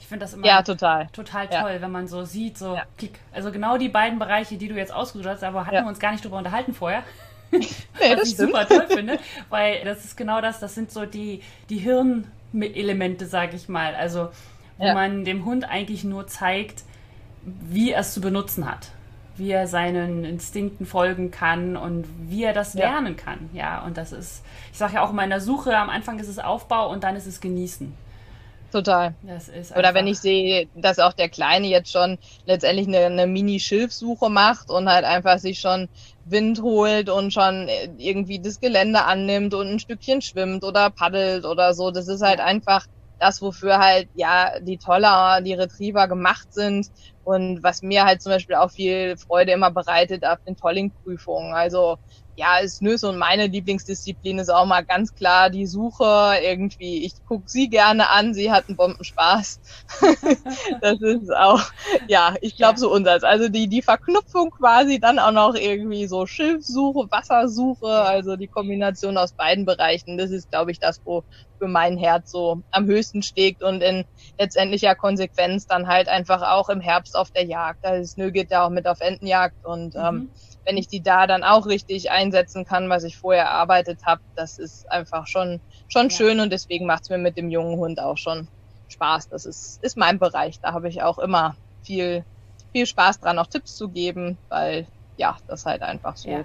Ich 0.00 0.06
finde 0.06 0.24
das 0.24 0.34
immer 0.34 0.46
ja, 0.46 0.62
total. 0.62 1.08
total 1.12 1.48
toll, 1.48 1.72
ja. 1.74 1.80
wenn 1.80 1.90
man 1.90 2.08
so 2.08 2.24
sieht, 2.24 2.56
so 2.56 2.76
ja. 2.76 2.84
klick. 2.96 3.18
Also 3.32 3.50
genau 3.52 3.76
die 3.76 3.88
beiden 3.88 4.18
Bereiche, 4.18 4.56
die 4.56 4.68
du 4.68 4.74
jetzt 4.74 4.92
ausgesucht 4.92 5.28
hast, 5.28 5.44
aber 5.44 5.66
hatten 5.66 5.84
wir 5.84 5.88
uns 5.88 5.98
gar 5.98 6.12
nicht 6.12 6.24
drüber 6.24 6.38
unterhalten 6.38 6.72
vorher. 6.72 7.02
nee, 7.50 7.60
was 8.16 8.28
ich 8.28 8.34
stimmt. 8.34 8.52
super 8.52 8.66
toll 8.68 8.86
finde, 8.88 9.18
weil 9.48 9.84
das 9.84 10.04
ist 10.04 10.16
genau 10.16 10.40
das, 10.40 10.60
das 10.60 10.74
sind 10.74 10.90
so 10.90 11.04
die, 11.04 11.42
die 11.68 11.78
Hirnelemente, 11.78 13.26
sage 13.26 13.56
ich 13.56 13.68
mal. 13.68 13.94
Also 13.94 14.30
wo 14.78 14.92
man 14.92 15.24
dem 15.24 15.44
Hund 15.44 15.68
eigentlich 15.68 16.04
nur 16.04 16.28
zeigt, 16.28 16.84
wie 17.42 17.90
er 17.90 18.00
es 18.00 18.14
zu 18.14 18.20
benutzen 18.20 18.70
hat 18.70 18.92
wie 19.38 19.50
er 19.50 19.66
seinen 19.66 20.24
Instinkten 20.24 20.86
folgen 20.86 21.30
kann 21.30 21.76
und 21.76 22.06
wie 22.28 22.44
er 22.44 22.52
das 22.52 22.74
ja. 22.74 22.90
lernen 22.90 23.16
kann. 23.16 23.50
Ja, 23.52 23.84
und 23.84 23.96
das 23.96 24.12
ist, 24.12 24.44
ich 24.72 24.78
sage 24.78 24.94
ja 24.94 25.02
auch 25.02 25.12
in 25.12 25.30
der 25.30 25.40
Suche, 25.40 25.76
am 25.76 25.90
Anfang 25.90 26.18
ist 26.18 26.28
es 26.28 26.38
Aufbau 26.38 26.90
und 26.90 27.04
dann 27.04 27.16
ist 27.16 27.26
es 27.26 27.40
Genießen. 27.40 27.92
Total. 28.70 29.14
Oder 29.76 29.94
wenn 29.94 30.06
ich 30.06 30.18
sehe, 30.18 30.68
dass 30.74 30.98
auch 30.98 31.14
der 31.14 31.30
Kleine 31.30 31.68
jetzt 31.68 31.90
schon 31.90 32.18
letztendlich 32.44 32.86
eine, 32.86 33.06
eine 33.06 33.26
Mini-Schilfsuche 33.26 34.28
macht 34.28 34.70
und 34.70 34.90
halt 34.90 35.06
einfach 35.06 35.38
sich 35.38 35.58
schon 35.58 35.88
Wind 36.26 36.60
holt 36.60 37.08
und 37.08 37.32
schon 37.32 37.68
irgendwie 37.96 38.38
das 38.38 38.60
Gelände 38.60 39.04
annimmt 39.04 39.54
und 39.54 39.68
ein 39.68 39.78
Stückchen 39.78 40.20
schwimmt 40.20 40.64
oder 40.64 40.90
paddelt 40.90 41.46
oder 41.46 41.72
so. 41.72 41.90
Das 41.90 42.08
ist 42.08 42.20
halt 42.20 42.40
einfach 42.40 42.86
das, 43.18 43.40
wofür 43.42 43.78
halt 43.78 44.08
ja 44.14 44.52
die 44.60 44.78
Toller, 44.78 45.40
die 45.42 45.54
Retriever 45.54 46.08
gemacht 46.08 46.52
sind 46.52 46.88
und 47.22 47.62
was 47.62 47.82
mir 47.82 48.04
halt 48.04 48.22
zum 48.22 48.32
Beispiel 48.32 48.56
auch 48.56 48.70
viel 48.70 49.16
Freude 49.16 49.52
immer 49.52 49.70
bereitet 49.70 50.24
auf 50.26 50.38
den 50.46 50.56
Tolling-Prüfungen. 50.56 51.54
Also 51.54 51.96
ja, 52.38 52.58
ist 52.58 52.82
Nöse 52.82 53.08
und 53.08 53.18
meine 53.18 53.48
Lieblingsdisziplin 53.48 54.38
ist 54.38 54.48
auch 54.48 54.64
mal 54.64 54.84
ganz 54.84 55.12
klar 55.16 55.50
die 55.50 55.66
Suche. 55.66 56.34
Irgendwie, 56.40 57.04
ich 57.04 57.14
gucke 57.26 57.48
sie 57.48 57.68
gerne 57.68 58.10
an, 58.10 58.32
sie 58.32 58.52
hat 58.52 58.68
einen 58.68 58.76
Bombenspaß. 58.76 59.58
das 60.80 61.00
ist 61.00 61.34
auch, 61.34 61.60
ja, 62.06 62.36
ich 62.40 62.56
glaube 62.56 62.78
so 62.78 62.92
unseres. 62.92 63.24
Also 63.24 63.48
die, 63.48 63.66
die 63.66 63.82
Verknüpfung 63.82 64.50
quasi, 64.50 65.00
dann 65.00 65.18
auch 65.18 65.32
noch 65.32 65.56
irgendwie 65.56 66.06
so 66.06 66.26
Schiffsuche, 66.26 67.10
Wassersuche, 67.10 67.88
also 67.88 68.36
die 68.36 68.46
Kombination 68.46 69.18
aus 69.18 69.32
beiden 69.32 69.64
Bereichen, 69.64 70.16
das 70.16 70.30
ist, 70.30 70.48
glaube 70.52 70.70
ich, 70.70 70.78
das, 70.78 71.00
wo 71.04 71.24
für 71.58 71.66
mein 71.66 71.98
Herz 71.98 72.30
so 72.30 72.62
am 72.70 72.86
höchsten 72.86 73.22
steckt 73.22 73.64
und 73.64 73.82
in 73.82 74.04
letztendlicher 74.38 74.94
Konsequenz 74.94 75.66
dann 75.66 75.88
halt 75.88 76.08
einfach 76.08 76.42
auch 76.42 76.68
im 76.68 76.80
Herbst 76.80 77.16
auf 77.16 77.32
der 77.32 77.44
Jagd. 77.44 77.84
Also 77.84 78.14
Nö 78.16 78.30
geht 78.30 78.52
ja 78.52 78.64
auch 78.64 78.70
mit 78.70 78.86
auf 78.86 79.00
Entenjagd 79.00 79.64
und 79.64 79.96
ähm, 79.96 80.00
mhm. 80.00 80.06
ähm, 80.06 80.30
wenn 80.68 80.76
ich 80.76 80.86
die 80.86 81.02
da 81.02 81.26
dann 81.26 81.44
auch 81.44 81.64
richtig 81.64 82.10
einsetzen 82.10 82.66
kann, 82.66 82.90
was 82.90 83.02
ich 83.02 83.16
vorher 83.16 83.44
erarbeitet 83.44 84.02
habe, 84.04 84.20
das 84.36 84.58
ist 84.58 84.84
einfach 84.92 85.26
schon, 85.26 85.62
schon 85.88 86.10
ja. 86.10 86.16
schön 86.16 86.40
und 86.40 86.52
deswegen 86.52 86.84
macht 86.84 87.04
es 87.04 87.08
mir 87.08 87.16
mit 87.16 87.38
dem 87.38 87.48
jungen 87.48 87.78
Hund 87.78 87.98
auch 88.00 88.18
schon 88.18 88.50
Spaß. 88.88 89.28
Das 89.28 89.46
ist, 89.46 89.78
ist 89.82 89.96
mein 89.96 90.18
Bereich. 90.18 90.60
Da 90.60 90.74
habe 90.74 90.90
ich 90.90 91.00
auch 91.00 91.18
immer 91.18 91.56
viel, 91.82 92.22
viel 92.72 92.84
Spaß 92.84 93.18
dran, 93.20 93.38
auch 93.38 93.46
Tipps 93.46 93.76
zu 93.76 93.88
geben, 93.88 94.38
weil 94.50 94.86
ja, 95.16 95.38
das 95.46 95.64
halt 95.64 95.80
einfach 95.80 96.18
so 96.18 96.28
ja 96.28 96.44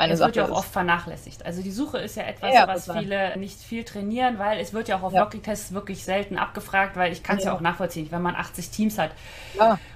meine 0.00 0.14
es 0.14 0.18
Sache 0.18 0.28
wird 0.28 0.36
ja 0.36 0.44
auch 0.46 0.58
oft 0.58 0.72
vernachlässigt. 0.72 1.44
Also 1.44 1.62
die 1.62 1.70
Suche 1.70 1.98
ist 1.98 2.16
ja 2.16 2.22
etwas, 2.22 2.54
ja, 2.54 2.66
was 2.66 2.90
viele 2.90 3.36
nicht 3.36 3.58
viel 3.58 3.84
trainieren, 3.84 4.38
weil 4.38 4.58
es 4.58 4.72
wird 4.72 4.88
ja 4.88 4.96
auch 4.96 5.02
auf 5.02 5.12
ja. 5.12 5.22
Working-Tests 5.22 5.72
wirklich 5.72 6.04
selten 6.04 6.38
abgefragt, 6.38 6.96
weil 6.96 7.12
ich 7.12 7.22
kann 7.22 7.36
es 7.36 7.44
ja. 7.44 7.50
ja. 7.50 7.56
auch 7.56 7.60
nachvollziehen, 7.60 8.08
wenn 8.10 8.22
man 8.22 8.34
80 8.34 8.70
Teams 8.70 8.98
hat 8.98 9.10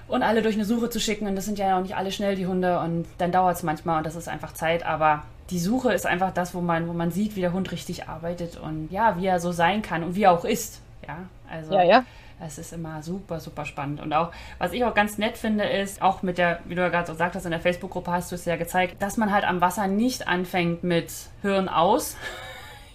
und 0.07 0.21
alle 0.21 0.41
durch 0.41 0.55
eine 0.55 0.65
Suche 0.65 0.89
zu 0.89 0.99
schicken 0.99 1.27
und 1.27 1.35
das 1.35 1.45
sind 1.45 1.57
ja 1.57 1.77
auch 1.77 1.81
nicht 1.81 1.95
alle 1.95 2.11
schnell 2.11 2.35
die 2.35 2.45
Hunde 2.45 2.79
und 2.79 3.07
dann 3.17 3.31
dauert 3.31 3.57
es 3.57 3.63
manchmal 3.63 3.97
und 3.97 4.05
das 4.05 4.15
ist 4.15 4.27
einfach 4.27 4.53
Zeit, 4.53 4.85
aber 4.85 5.23
die 5.49 5.59
Suche 5.59 5.91
ist 5.91 6.05
einfach 6.05 6.31
das, 6.31 6.53
wo 6.53 6.61
man, 6.61 6.87
wo 6.87 6.93
man 6.93 7.11
sieht, 7.11 7.35
wie 7.35 7.41
der 7.41 7.53
Hund 7.53 7.71
richtig 7.71 8.07
arbeitet 8.07 8.57
und 8.57 8.89
ja, 8.91 9.17
wie 9.17 9.25
er 9.25 9.39
so 9.39 9.51
sein 9.51 9.81
kann 9.81 10.03
und 10.03 10.15
wie 10.15 10.23
er 10.23 10.31
auch 10.31 10.45
ist. 10.45 10.81
Ja, 11.07 11.17
also 11.49 11.73
ja, 11.73 11.83
ja. 11.83 12.05
Es 12.39 12.57
ist 12.57 12.73
immer 12.73 13.01
super, 13.01 13.39
super 13.39 13.65
spannend. 13.65 14.01
Und 14.01 14.13
auch, 14.13 14.31
was 14.57 14.73
ich 14.73 14.83
auch 14.83 14.93
ganz 14.93 15.17
nett 15.17 15.37
finde, 15.37 15.63
ist, 15.63 16.01
auch 16.01 16.21
mit 16.21 16.37
der, 16.37 16.59
wie 16.65 16.75
du 16.75 16.81
ja 16.81 16.89
gerade 16.89 17.07
so 17.07 17.13
gesagt 17.13 17.35
hast, 17.35 17.45
in 17.45 17.51
der 17.51 17.61
Facebook-Gruppe 17.61 18.11
hast 18.11 18.31
du 18.31 18.35
es 18.35 18.45
ja 18.45 18.57
gezeigt, 18.57 19.01
dass 19.01 19.17
man 19.17 19.31
halt 19.31 19.45
am 19.45 19.61
Wasser 19.61 19.87
nicht 19.87 20.27
anfängt 20.27 20.83
mit 20.83 21.11
Hirn 21.41 21.69
aus. 21.69 22.17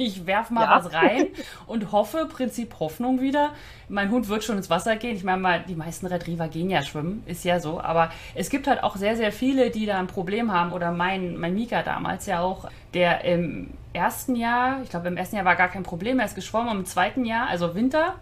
Ich 0.03 0.27
werfe 0.27 0.55
mal 0.55 0.63
ja. 0.63 0.83
was 0.83 0.93
rein 0.95 1.27
und 1.67 1.93
hoffe, 1.93 2.27
Prinzip 2.27 2.81
Hoffnung 2.81 3.21
wieder. 3.21 3.51
Mein 3.91 4.11
Hund 4.11 4.29
wird 4.29 4.43
schon 4.43 4.57
ins 4.57 4.71
Wasser 4.71 4.97
gehen. 4.97 5.15
Ich 5.15 5.25
meine 5.25 5.43
mal, 5.43 5.63
die 5.69 5.75
meisten 5.75 6.07
Retriever 6.07 6.49
gehen 6.49 6.71
ja 6.71 6.83
schwimmen, 6.83 7.23
ist 7.27 7.45
ja 7.45 7.61
so. 7.61 7.83
Aber 7.83 8.11
es 8.35 8.49
gibt 8.49 8.67
halt 8.67 8.83
auch 8.83 8.97
sehr, 8.97 9.15
sehr 9.15 9.31
viele, 9.31 9.69
die 9.69 9.85
da 9.85 9.99
ein 9.99 10.07
Problem 10.07 10.53
haben. 10.53 10.73
Oder 10.73 10.91
mein, 10.91 11.37
mein 11.37 11.53
Mika 11.53 11.83
damals 11.83 12.25
ja 12.25 12.41
auch, 12.41 12.71
der 12.95 13.27
im 13.27 13.75
ersten 13.93 14.37
Jahr, 14.37 14.81
ich 14.83 14.89
glaube 14.89 15.09
im 15.09 15.19
ersten 15.19 15.37
Jahr 15.37 15.45
war 15.45 15.57
gar 15.57 15.69
kein 15.69 15.83
Problem, 15.83 16.19
er 16.19 16.25
ist 16.25 16.35
geschwommen. 16.35 16.79
Im 16.79 16.87
zweiten 16.87 17.27
Jahr, 17.27 17.49
also 17.49 17.75
Winter, 17.75 18.15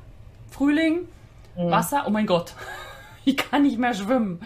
Frühling, 0.50 1.08
mhm. 1.56 1.70
Wasser, 1.70 2.04
oh 2.06 2.10
mein 2.10 2.26
Gott, 2.26 2.54
ich 3.24 3.36
kann 3.36 3.62
nicht 3.62 3.78
mehr 3.78 3.94
schwimmen. 3.94 4.40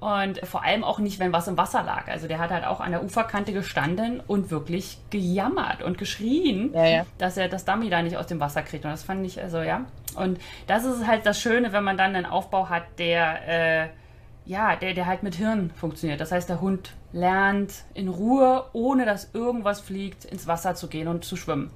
Und 0.00 0.38
vor 0.46 0.64
allem 0.64 0.82
auch 0.82 0.98
nicht, 0.98 1.18
wenn 1.18 1.30
was 1.30 1.46
im 1.46 1.58
Wasser 1.58 1.82
lag. 1.82 2.08
Also 2.08 2.26
der 2.26 2.38
hat 2.38 2.50
halt 2.50 2.64
auch 2.64 2.80
an 2.80 2.90
der 2.90 3.04
Uferkante 3.04 3.52
gestanden 3.52 4.20
und 4.26 4.50
wirklich 4.50 4.96
gejammert 5.10 5.82
und 5.82 5.98
geschrien, 5.98 6.72
ja, 6.72 6.86
ja. 6.86 7.06
dass 7.18 7.36
er 7.36 7.48
das 7.48 7.66
Dummy 7.66 7.90
da 7.90 8.00
nicht 8.00 8.16
aus 8.16 8.26
dem 8.26 8.40
Wasser 8.40 8.62
kriegt. 8.62 8.86
Und 8.86 8.92
das 8.92 9.02
fand 9.02 9.26
ich, 9.26 9.40
also 9.42 9.60
ja. 9.60 9.84
Und 10.16 10.40
das 10.66 10.84
ist 10.84 11.06
halt 11.06 11.26
das 11.26 11.38
Schöne, 11.38 11.74
wenn 11.74 11.84
man 11.84 11.98
dann 11.98 12.16
einen 12.16 12.24
Aufbau 12.24 12.70
hat, 12.70 12.84
der, 12.98 13.48
äh, 13.84 13.88
ja, 14.46 14.74
der, 14.74 14.94
der 14.94 15.04
halt 15.04 15.22
mit 15.22 15.34
Hirn 15.34 15.70
funktioniert. 15.76 16.18
Das 16.18 16.32
heißt, 16.32 16.48
der 16.48 16.62
Hund 16.62 16.92
lernt 17.12 17.84
in 17.92 18.08
Ruhe, 18.08 18.64
ohne 18.72 19.04
dass 19.04 19.34
irgendwas 19.34 19.80
fliegt, 19.80 20.24
ins 20.24 20.46
Wasser 20.46 20.74
zu 20.74 20.88
gehen 20.88 21.08
und 21.08 21.26
zu 21.26 21.36
schwimmen 21.36 21.70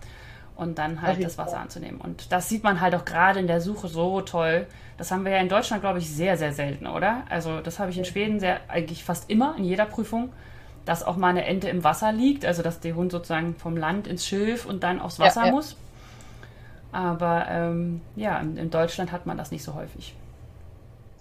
und 0.57 0.79
dann 0.79 1.03
halt 1.03 1.23
das 1.23 1.39
Wasser 1.39 1.59
anzunehmen. 1.59 2.01
Und 2.01 2.31
das 2.33 2.49
sieht 2.49 2.63
man 2.63 2.81
halt 2.81 2.95
auch 2.95 3.05
gerade 3.05 3.41
in 3.41 3.47
der 3.47 3.61
Suche 3.61 3.89
so 3.89 4.21
toll. 4.21 4.67
Das 4.97 5.11
haben 5.11 5.25
wir 5.25 5.33
ja 5.33 5.39
in 5.39 5.49
Deutschland, 5.49 5.83
glaube 5.83 5.99
ich, 5.99 6.09
sehr, 6.09 6.37
sehr 6.37 6.53
selten, 6.53 6.87
oder? 6.87 7.25
Also 7.29 7.61
das 7.61 7.79
habe 7.79 7.91
ich 7.91 7.99
in 7.99 8.05
Schweden 8.05 8.39
sehr, 8.39 8.61
eigentlich 8.69 9.05
fast 9.05 9.29
immer 9.31 9.57
in 9.59 9.65
jeder 9.65 9.87
Prüfung, 9.87 10.33
dass 10.85 11.03
auch 11.03 11.17
mal 11.17 11.29
eine 11.29 11.45
Ente 11.45 11.69
im 11.69 11.83
Wasser 11.83 12.13
liegt, 12.13 12.45
also 12.45 12.63
dass 12.63 12.81
der 12.81 12.95
Hund 12.95 13.11
sozusagen 13.11 13.57
vom 13.57 13.77
Land 13.77 14.07
ins 14.07 14.27
Schilf 14.27 14.67
und 14.67 14.83
dann 14.85 15.01
aufs 15.01 15.19
Wasser 15.19 15.41
ja, 15.41 15.47
ja. 15.47 15.53
muss. 15.53 15.77
Aber 16.93 17.47
ähm, 17.49 18.03
ja, 18.15 18.39
in, 18.39 18.57
in 18.57 18.71
Deutschland 18.71 19.11
hat 19.11 19.27
man 19.27 19.37
das 19.37 19.51
nicht 19.51 19.65
so 19.65 19.75
häufig. 19.75 20.15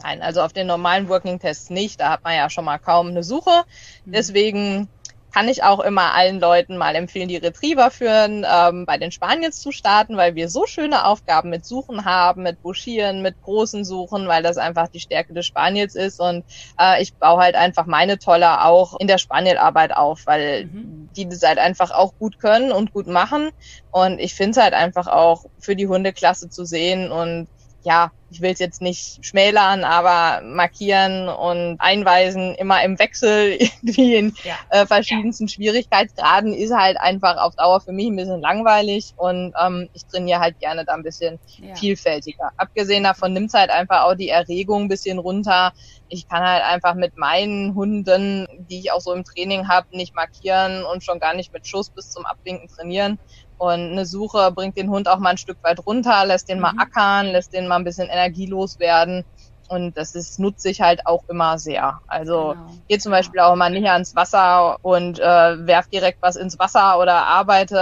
Nein, 0.03 0.21
also 0.21 0.41
auf 0.41 0.53
den 0.53 0.67
normalen 0.67 1.07
Working 1.07 1.39
Tests 1.39 1.69
nicht. 1.69 1.99
Da 1.99 2.11
hat 2.11 2.23
man 2.23 2.35
ja 2.35 2.49
schon 2.49 2.65
mal 2.65 2.77
kaum 2.77 3.07
eine 3.07 3.23
Suche. 3.23 3.63
Mhm. 4.05 4.11
Deswegen 4.11 4.89
kann 5.33 5.47
ich 5.47 5.63
auch 5.63 5.79
immer 5.79 6.13
allen 6.13 6.39
Leuten 6.39 6.77
mal 6.77 6.95
empfehlen, 6.95 7.27
die 7.27 7.37
Retriever 7.37 7.89
führen, 7.89 8.45
ähm, 8.49 8.85
bei 8.85 8.97
den 8.97 9.11
Spaniels 9.11 9.59
zu 9.59 9.71
starten, 9.71 10.15
weil 10.15 10.35
wir 10.35 10.47
so 10.47 10.67
schöne 10.67 11.05
Aufgaben 11.05 11.49
mit 11.49 11.65
Suchen 11.65 12.05
haben, 12.05 12.43
mit 12.43 12.61
Buschieren, 12.61 13.23
mit 13.23 13.41
großen 13.41 13.83
Suchen, 13.83 14.27
weil 14.27 14.43
das 14.43 14.57
einfach 14.57 14.87
die 14.89 14.99
Stärke 14.99 15.33
des 15.33 15.47
Spaniels 15.47 15.95
ist. 15.95 16.19
Und 16.19 16.45
äh, 16.79 17.01
ich 17.01 17.15
baue 17.15 17.41
halt 17.41 17.55
einfach 17.55 17.87
meine 17.87 18.19
Tolle 18.19 18.63
auch 18.63 18.99
in 18.99 19.07
der 19.07 19.17
Spanielarbeit 19.17 19.95
auf, 19.95 20.21
weil 20.25 20.65
mhm. 20.65 21.09
die 21.15 21.27
das 21.27 21.41
halt 21.41 21.57
einfach 21.57 21.89
auch 21.89 22.13
gut 22.19 22.37
können 22.39 22.71
und 22.71 22.93
gut 22.93 23.07
machen. 23.07 23.49
Und 23.89 24.19
ich 24.19 24.35
finde 24.35 24.51
es 24.51 24.57
halt 24.57 24.75
einfach 24.75 25.07
auch 25.07 25.45
für 25.59 25.75
die 25.75 25.87
Hundeklasse 25.87 26.49
zu 26.49 26.63
sehen 26.63 27.11
und 27.11 27.47
ja, 27.83 28.11
ich 28.33 28.41
will 28.41 28.51
es 28.51 28.59
jetzt 28.59 28.81
nicht 28.81 29.23
schmälern, 29.23 29.83
aber 29.83 30.41
markieren 30.43 31.29
und 31.29 31.77
einweisen 31.79 32.55
immer 32.55 32.83
im 32.83 32.97
Wechsel 32.97 33.51
irgendwie 33.59 34.15
in 34.15 34.33
ja. 34.43 34.55
äh, 34.69 34.85
verschiedensten 34.87 35.45
ja. 35.45 35.53
Schwierigkeitsgraden 35.53 36.53
ist 36.53 36.73
halt 36.73 36.97
einfach 36.99 37.37
auf 37.37 37.55
Dauer 37.55 37.79
für 37.79 37.91
mich 37.91 38.07
ein 38.07 38.15
bisschen 38.15 38.41
langweilig 38.41 39.13
und 39.17 39.53
ähm, 39.63 39.87
ich 39.93 40.05
trainiere 40.07 40.39
halt 40.39 40.59
gerne 40.59 40.83
da 40.83 40.93
ein 40.93 41.03
bisschen 41.03 41.39
ja. 41.57 41.75
vielfältiger. 41.75 42.51
Abgesehen 42.57 43.03
davon 43.03 43.33
nimmt 43.33 43.53
halt 43.53 43.69
einfach 43.69 44.03
auch 44.03 44.15
die 44.15 44.29
Erregung 44.29 44.83
ein 44.83 44.89
bisschen 44.89 45.19
runter. 45.19 45.73
Ich 46.09 46.27
kann 46.27 46.43
halt 46.43 46.63
einfach 46.63 46.95
mit 46.95 47.17
meinen 47.17 47.75
Hunden, 47.75 48.47
die 48.69 48.79
ich 48.79 48.91
auch 48.91 49.01
so 49.01 49.13
im 49.13 49.23
Training 49.23 49.67
habe, 49.67 49.95
nicht 49.95 50.15
markieren 50.15 50.83
und 50.85 51.03
schon 51.03 51.19
gar 51.19 51.35
nicht 51.35 51.53
mit 51.53 51.67
Schuss 51.67 51.91
bis 51.91 52.09
zum 52.09 52.25
Abwinken 52.25 52.67
trainieren. 52.67 53.19
Und 53.63 53.91
eine 53.93 54.05
Suche 54.05 54.51
bringt 54.51 54.75
den 54.75 54.89
Hund 54.89 55.07
auch 55.07 55.19
mal 55.19 55.29
ein 55.29 55.37
Stück 55.37 55.55
weit 55.63 55.87
runter, 55.87 56.25
lässt 56.25 56.49
den 56.49 56.57
mhm. 56.57 56.63
mal 56.63 56.73
ackern, 56.77 57.27
lässt 57.27 57.53
den 57.53 57.69
mal 57.69 57.77
ein 57.77 57.85
bisschen 57.85 58.09
energielos 58.09 58.77
werden. 58.77 59.23
Und 59.69 59.95
das 59.95 60.15
ist, 60.15 60.37
nutze 60.37 60.69
ich 60.69 60.81
halt 60.81 61.07
auch 61.07 61.23
immer 61.29 61.57
sehr. 61.57 62.01
Also 62.07 62.55
genau. 62.55 62.73
gehe 62.89 62.99
zum 62.99 63.13
Beispiel 63.13 63.39
auch 63.39 63.55
mal 63.55 63.69
nicht 63.69 63.87
ans 63.87 64.17
Wasser 64.17 64.79
und 64.81 65.17
äh, 65.17 65.65
werf 65.65 65.87
direkt 65.87 66.21
was 66.21 66.35
ins 66.35 66.59
Wasser 66.59 66.99
oder 66.99 67.25
arbeite 67.25 67.79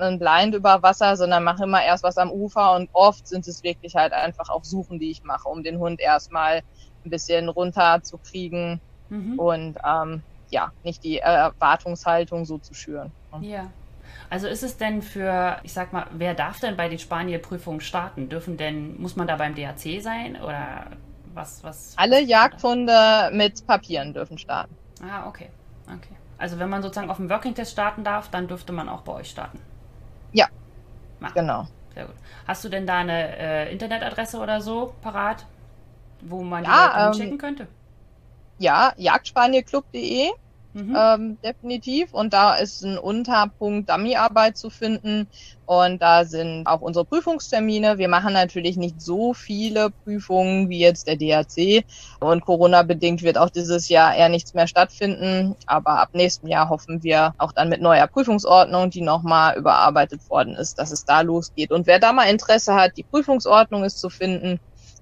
ein 0.00 0.20
Blind 0.20 0.54
über 0.54 0.80
Wasser, 0.84 1.16
sondern 1.16 1.42
mache 1.42 1.64
immer 1.64 1.82
erst 1.82 2.04
was 2.04 2.18
am 2.18 2.30
Ufer 2.30 2.76
und 2.76 2.88
oft 2.92 3.26
sind 3.26 3.48
es 3.48 3.64
wirklich 3.64 3.96
halt 3.96 4.12
einfach 4.12 4.48
auch 4.48 4.62
Suchen, 4.62 5.00
die 5.00 5.10
ich 5.10 5.24
mache, 5.24 5.48
um 5.48 5.64
den 5.64 5.80
Hund 5.80 5.98
erstmal 5.98 6.62
ein 7.04 7.10
bisschen 7.10 7.48
runter 7.48 8.00
zu 8.04 8.18
kriegen 8.18 8.80
mhm. 9.08 9.40
und 9.40 9.78
ähm, 9.84 10.22
ja, 10.50 10.70
nicht 10.84 11.02
die 11.02 11.18
Erwartungshaltung 11.18 12.44
so 12.44 12.58
zu 12.58 12.74
schüren. 12.74 13.10
Ja, 13.40 13.72
also 14.28 14.48
ist 14.48 14.62
es 14.62 14.76
denn 14.76 15.02
für, 15.02 15.58
ich 15.62 15.72
sag 15.72 15.92
mal, 15.92 16.06
wer 16.12 16.34
darf 16.34 16.60
denn 16.60 16.76
bei 16.76 16.88
den 16.88 16.98
Spanier-Prüfungen 16.98 17.80
starten? 17.80 18.28
Dürfen 18.28 18.56
denn, 18.56 19.00
muss 19.00 19.16
man 19.16 19.26
da 19.26 19.36
beim 19.36 19.54
DHC 19.54 20.00
sein 20.00 20.40
oder 20.42 20.86
was? 21.34 21.62
was 21.62 21.94
Alle 21.96 22.20
Jagdhunde 22.20 23.30
mit 23.32 23.66
Papieren 23.66 24.12
dürfen 24.14 24.38
starten. 24.38 24.74
Ah, 25.02 25.28
okay. 25.28 25.48
Okay. 25.86 26.16
Also 26.38 26.58
wenn 26.58 26.68
man 26.68 26.82
sozusagen 26.82 27.10
auf 27.10 27.16
dem 27.16 27.30
Working-Test 27.30 27.72
starten 27.72 28.04
darf, 28.04 28.30
dann 28.30 28.48
dürfte 28.48 28.72
man 28.72 28.88
auch 28.88 29.02
bei 29.02 29.12
euch 29.12 29.30
starten. 29.30 29.60
Ja. 30.32 30.48
Ah, 31.22 31.30
genau. 31.34 31.66
Sehr 31.94 32.06
gut. 32.06 32.14
Hast 32.46 32.64
du 32.64 32.68
denn 32.68 32.86
da 32.86 32.98
eine 32.98 33.36
äh, 33.38 33.72
Internetadresse 33.72 34.38
oder 34.38 34.60
so 34.60 34.94
parat, 35.02 35.46
wo 36.20 36.42
man 36.42 36.64
ja, 36.64 37.10
die 37.10 37.18
ähm, 37.18 37.24
checken 37.24 37.38
könnte? 37.38 37.66
Ja, 38.58 38.92
jagdspanielclub.de 38.96 40.30
Mhm. 40.76 40.94
Ähm, 40.94 41.38
definitiv. 41.42 42.12
Und 42.12 42.34
da 42.34 42.54
ist 42.54 42.82
ein 42.82 42.98
Unterpunkt 42.98 43.88
Dummyarbeit 43.88 44.58
zu 44.58 44.68
finden. 44.68 45.30
Und 45.64 46.02
da 46.02 46.26
sind 46.26 46.66
auch 46.66 46.82
unsere 46.82 47.06
Prüfungstermine. 47.06 47.96
Wir 47.96 48.08
machen 48.08 48.34
natürlich 48.34 48.76
nicht 48.76 49.00
so 49.00 49.32
viele 49.32 49.88
Prüfungen 50.04 50.68
wie 50.68 50.80
jetzt 50.80 51.06
der 51.06 51.16
DRC. 51.16 51.82
Und 52.20 52.44
Corona-bedingt 52.44 53.22
wird 53.22 53.38
auch 53.38 53.48
dieses 53.48 53.88
Jahr 53.88 54.14
eher 54.14 54.28
nichts 54.28 54.52
mehr 54.52 54.66
stattfinden. 54.66 55.54
Aber 55.64 55.98
ab 55.98 56.10
nächstem 56.12 56.50
Jahr 56.50 56.68
hoffen 56.68 57.02
wir 57.02 57.32
auch 57.38 57.52
dann 57.52 57.70
mit 57.70 57.80
neuer 57.80 58.06
Prüfungsordnung, 58.06 58.90
die 58.90 59.00
nochmal 59.00 59.56
überarbeitet 59.56 60.28
worden 60.28 60.56
ist, 60.56 60.78
dass 60.78 60.90
es 60.90 61.06
da 61.06 61.22
losgeht. 61.22 61.72
Und 61.72 61.86
wer 61.86 62.00
da 62.00 62.12
mal 62.12 62.24
Interesse 62.28 62.74
hat, 62.74 62.92
die 62.98 63.04
Prüfungsordnung 63.04 63.82
ist 63.82 63.98
zu 63.98 64.10
finden. 64.10 64.58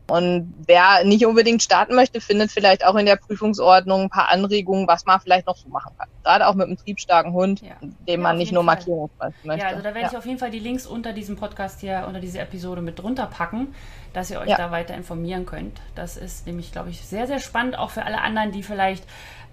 Und 0.06 0.52
wer 0.66 1.02
nicht 1.04 1.24
unbedingt 1.24 1.62
starten 1.62 1.94
möchte, 1.94 2.20
findet 2.20 2.50
vielleicht 2.50 2.84
auch 2.84 2.94
in 2.96 3.06
der 3.06 3.16
Prüfungsordnung 3.16 4.02
ein 4.02 4.10
paar 4.10 4.28
Anregungen, 4.28 4.86
was 4.86 5.06
man 5.06 5.18
vielleicht 5.18 5.46
noch 5.46 5.56
so 5.56 5.68
machen 5.68 5.92
kann. 5.96 6.08
Gerade 6.22 6.46
auch 6.46 6.54
mit 6.54 6.66
einem 6.66 6.76
triebstarken 6.76 7.32
Hund, 7.32 7.62
ja. 7.62 7.76
dem 8.06 8.20
man 8.20 8.36
nicht 8.36 8.52
nur 8.52 8.62
Markierung 8.62 9.08
möchte. 9.44 9.62
Ja, 9.62 9.68
also 9.68 9.82
da 9.82 9.94
werde 9.94 10.00
ja. 10.00 10.08
ich 10.08 10.16
auf 10.16 10.26
jeden 10.26 10.38
Fall 10.38 10.50
die 10.50 10.58
Links 10.58 10.86
unter 10.86 11.14
diesem 11.14 11.36
Podcast 11.36 11.80
hier, 11.80 12.04
unter 12.06 12.20
diese 12.20 12.38
Episode 12.38 12.82
mit 12.82 12.98
drunter 12.98 13.26
packen, 13.26 13.74
dass 14.12 14.30
ihr 14.30 14.40
euch 14.40 14.50
ja. 14.50 14.58
da 14.58 14.70
weiter 14.70 14.94
informieren 14.94 15.46
könnt. 15.46 15.80
Das 15.94 16.18
ist 16.18 16.46
nämlich, 16.46 16.70
glaube 16.70 16.90
ich, 16.90 17.00
sehr, 17.00 17.26
sehr 17.26 17.40
spannend, 17.40 17.78
auch 17.78 17.90
für 17.90 18.04
alle 18.04 18.20
anderen, 18.20 18.52
die 18.52 18.62
vielleicht 18.62 19.04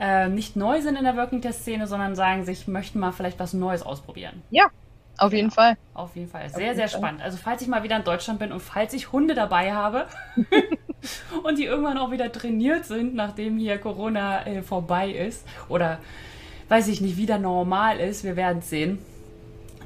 äh, 0.01 0.27
nicht 0.27 0.57
neu 0.57 0.81
sind 0.81 0.97
in 0.97 1.05
der 1.05 1.15
Working 1.15 1.41
Test 1.41 1.61
Szene, 1.61 1.87
sondern 1.87 2.15
sagen 2.15 2.43
sich, 2.43 2.67
möchten 2.67 2.99
mal 2.99 3.13
vielleicht 3.13 3.39
was 3.39 3.53
Neues 3.53 3.83
ausprobieren. 3.83 4.41
Ja, 4.49 4.65
auf 5.17 5.33
jeden 5.33 5.51
Fall. 5.51 5.77
Auf 5.93 6.15
jeden 6.15 6.29
Fall. 6.29 6.49
Sehr, 6.49 6.75
sehr 6.75 6.87
Fall. 6.87 6.99
spannend. 6.99 7.21
Also 7.21 7.37
falls 7.41 7.61
ich 7.61 7.67
mal 7.67 7.83
wieder 7.83 7.97
in 7.97 8.03
Deutschland 8.03 8.39
bin 8.39 8.51
und 8.51 8.59
falls 8.59 8.93
ich 8.93 9.11
Hunde 9.11 9.35
dabei 9.35 9.73
habe 9.73 10.07
und 11.43 11.57
die 11.57 11.65
irgendwann 11.65 11.97
auch 11.97 12.11
wieder 12.11 12.31
trainiert 12.31 12.85
sind, 12.85 13.13
nachdem 13.13 13.57
hier 13.57 13.77
Corona 13.77 14.45
äh, 14.45 14.61
vorbei 14.61 15.09
ist 15.11 15.45
oder 15.69 15.99
weiß 16.69 16.87
ich 16.87 17.01
nicht, 17.01 17.17
wieder 17.17 17.37
normal 17.37 17.99
ist, 17.99 18.23
wir 18.23 18.35
werden 18.35 18.59
es 18.59 18.69
sehen, 18.69 18.99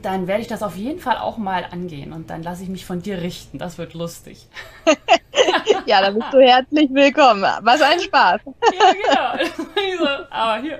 dann 0.01 0.27
werde 0.27 0.41
ich 0.41 0.47
das 0.47 0.61
auf 0.61 0.75
jeden 0.75 0.99
Fall 0.99 1.17
auch 1.17 1.37
mal 1.37 1.65
angehen 1.71 2.13
und 2.13 2.29
dann 2.29 2.43
lasse 2.43 2.63
ich 2.63 2.69
mich 2.69 2.85
von 2.85 3.01
dir 3.01 3.21
richten. 3.21 3.57
Das 3.57 3.77
wird 3.79 3.95
lustig. 3.95 4.47
ja, 5.87 6.01
dann 6.01 6.13
bist 6.13 6.31
du 6.31 6.39
herzlich 6.39 6.89
willkommen. 6.91 7.43
Was 7.61 7.81
ein 7.81 7.99
Spaß. 7.99 8.41
ja, 9.13 9.37
genau. 9.75 10.25
aber 10.29 10.61
hier, 10.61 10.79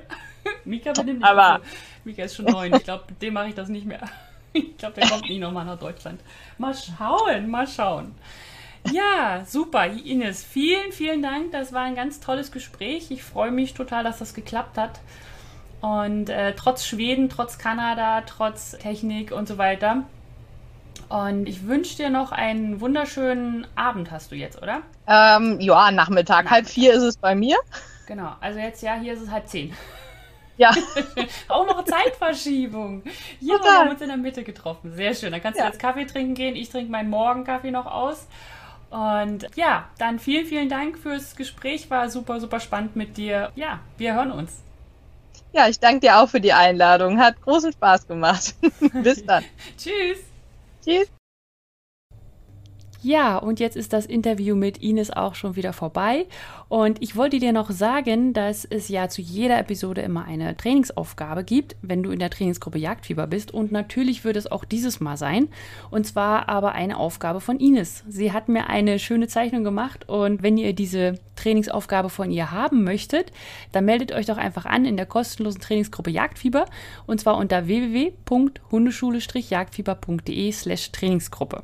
Mika 0.64 0.92
benimmt 0.94 1.20
nicht. 1.20 1.28
Aber 1.28 1.62
Mika 2.04 2.24
ist 2.24 2.36
schon 2.36 2.46
neun. 2.46 2.74
Ich 2.76 2.84
glaube, 2.84 3.06
mit 3.10 3.22
dem 3.22 3.34
mache 3.34 3.48
ich 3.48 3.56
das 3.56 3.68
nicht 3.68 3.86
mehr. 3.86 4.02
Ich 4.56 4.78
glaube, 4.78 4.96
der 5.00 5.10
kommt 5.10 5.30
nie 5.30 5.40
nochmal 5.40 5.66
nach 5.66 5.78
Deutschland. 5.80 6.22
Mal 6.58 6.74
schauen, 6.74 7.50
mal 7.50 7.68
schauen. 7.68 8.16
Ja, 8.92 9.44
super. 9.46 9.86
Ines, 9.86 10.44
vielen, 10.44 10.92
vielen 10.92 11.22
Dank. 11.22 11.52
Das 11.52 11.74
war 11.74 11.82
ein 11.82 11.96
ganz 11.96 12.20
tolles 12.20 12.52
Gespräch. 12.52 13.12
Ich 13.12 13.24
freue 13.24 13.52
mich 13.52 13.74
total, 13.74 14.04
dass 14.04 14.20
das 14.20 14.34
geklappt 14.34 14.78
hat. 14.78 15.00
Und 15.82 16.30
äh, 16.30 16.54
trotz 16.56 16.86
Schweden, 16.86 17.30
trotz 17.30 17.58
Kanada, 17.58 18.22
trotz 18.22 18.72
Technik 18.78 19.32
und 19.32 19.48
so 19.48 19.58
weiter. 19.58 20.04
Und 21.10 21.48
ich 21.48 21.68
wünsche 21.68 21.98
dir 21.98 22.10
noch 22.10 22.32
einen 22.32 22.80
wunderschönen 22.80 23.68
Abend, 23.76 24.10
hast 24.10 24.32
du 24.32 24.36
jetzt, 24.36 24.62
oder? 24.62 24.82
Ähm, 25.08 25.60
ja, 25.60 25.92
Nachmittag. 25.92 26.46
Nachmittag. 26.46 26.50
Halb 26.50 26.68
vier 26.68 26.94
ist 26.94 27.04
es 27.04 27.18
bei 27.18 27.36
mir. 27.36 27.58
Genau, 28.08 28.34
also 28.40 28.60
jetzt 28.60 28.82
ja, 28.82 28.96
hier 28.96 29.14
ist 29.14 29.22
es 29.22 29.30
halb 29.30 29.48
zehn. 29.48 29.74
Ja. 30.58 30.72
auch 31.48 31.66
noch 31.66 31.84
Zeitverschiebung. 31.84 33.04
Ja, 33.40 33.56
wir 33.62 33.72
haben 33.72 33.90
uns 33.90 34.02
in 34.02 34.08
der 34.08 34.18
Mitte 34.18 34.44
getroffen. 34.44 34.94
Sehr 34.96 35.14
schön. 35.14 35.32
Dann 35.32 35.42
kannst 35.42 35.60
ja. 35.60 35.66
du 35.66 35.72
jetzt 35.72 35.82
Kaffee 35.82 36.06
trinken 36.06 36.34
gehen. 36.34 36.56
Ich 36.56 36.70
trinke 36.70 36.92
meinen 36.92 37.10
Morgenkaffee 37.10 37.72
noch 37.72 37.86
aus. 37.86 38.28
Und 38.90 39.48
ja, 39.56 39.90
dann 39.98 40.20
vielen, 40.20 40.46
vielen 40.46 40.70
Dank 40.70 40.98
fürs 40.98 41.36
Gespräch. 41.36 41.90
War 41.90 42.10
super, 42.10 42.40
super 42.40 42.60
spannend 42.60 42.96
mit 42.96 43.18
dir. 43.18 43.52
Ja, 43.56 43.80
wir 43.98 44.14
hören 44.14 44.32
uns. 44.32 44.62
Ja, 45.52 45.68
ich 45.68 45.80
danke 45.80 46.02
dir 46.02 46.20
auch 46.20 46.30
für 46.30 46.42
die 46.42 46.54
Einladung. 46.54 47.20
Hat 47.20 47.42
großen 47.42 47.74
Spaß 47.74 48.08
gemacht. 48.08 48.56
Bis 48.94 49.26
dann. 49.26 49.44
Tschüss. 49.78 50.20
Tschüss. 50.84 51.15
Ja, 53.06 53.38
und 53.38 53.60
jetzt 53.60 53.78
ist 53.78 53.94
das 53.94 54.08
Interview 54.08 54.56
mit 54.56 54.80
Ines 54.80 55.12
auch 55.12 55.36
schon 55.36 55.56
wieder 55.56 55.74
vorbei. 55.74 56.26
Und 56.70 57.04
ich 57.04 57.16
wollte 57.16 57.38
dir 57.38 57.54
noch 57.54 57.70
sagen, 57.70 58.34
dass 58.34 58.66
es 58.66 58.90
ja 58.90 59.10
zu 59.10 59.22
jeder 59.22 59.60
Episode 59.60 60.02
immer 60.02 60.26
eine 60.26 60.58
Trainingsaufgabe 60.58 61.44
gibt, 61.44 61.76
wenn 61.84 62.02
du 62.02 62.10
in 62.10 62.18
der 62.18 62.32
Trainingsgruppe 62.32 62.80
Jagdfieber 62.80 63.28
bist. 63.28 63.54
Und 63.54 63.72
natürlich 63.72 64.24
wird 64.24 64.38
es 64.38 64.52
auch 64.52 64.66
dieses 64.66 65.02
Mal 65.02 65.18
sein. 65.18 65.50
Und 65.92 66.08
zwar 66.08 66.50
aber 66.50 66.72
eine 66.72 66.98
Aufgabe 66.98 67.42
von 67.42 67.60
Ines. 67.60 68.04
Sie 68.10 68.32
hat 68.32 68.50
mir 68.50 68.72
eine 68.72 68.98
schöne 68.98 69.28
Zeichnung 69.28 69.64
gemacht. 69.64 70.10
Und 70.10 70.42
wenn 70.42 70.58
ihr 70.58 70.74
diese 70.74 71.20
Trainingsaufgabe 71.36 72.10
von 72.10 72.32
ihr 72.32 72.50
haben 72.50 72.84
möchtet, 72.84 73.32
dann 73.72 73.86
meldet 73.86 74.14
euch 74.14 74.26
doch 74.26 74.38
einfach 74.38 74.66
an 74.66 74.84
in 74.84 74.98
der 74.98 75.06
kostenlosen 75.06 75.62
Trainingsgruppe 75.62 76.10
Jagdfieber. 76.10 76.66
Und 77.06 77.22
zwar 77.22 77.38
unter 77.38 77.68
www.hundeschule-jagdfieber.de 77.68 80.52
slash 80.52 80.92
Trainingsgruppe. 80.92 81.62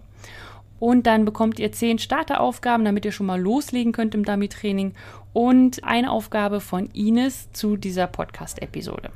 Und 0.82 1.06
dann 1.06 1.26
bekommt 1.26 1.60
ihr 1.60 1.72
zehn 1.72 2.00
Starteraufgaben, 2.00 2.84
damit 2.84 3.06
ihr 3.06 3.12
schon 3.12 3.28
mal 3.28 3.40
loslegen 3.40 3.94
könnt 3.94 4.16
im 4.16 4.26
Dummy-Training. 4.26 4.94
Und 5.32 5.84
eine 5.84 6.10
Aufgabe 6.10 6.60
von 6.60 6.90
Ines 6.90 7.52
zu 7.54 7.78
dieser 7.78 8.08
Podcast-Episode. 8.08 9.12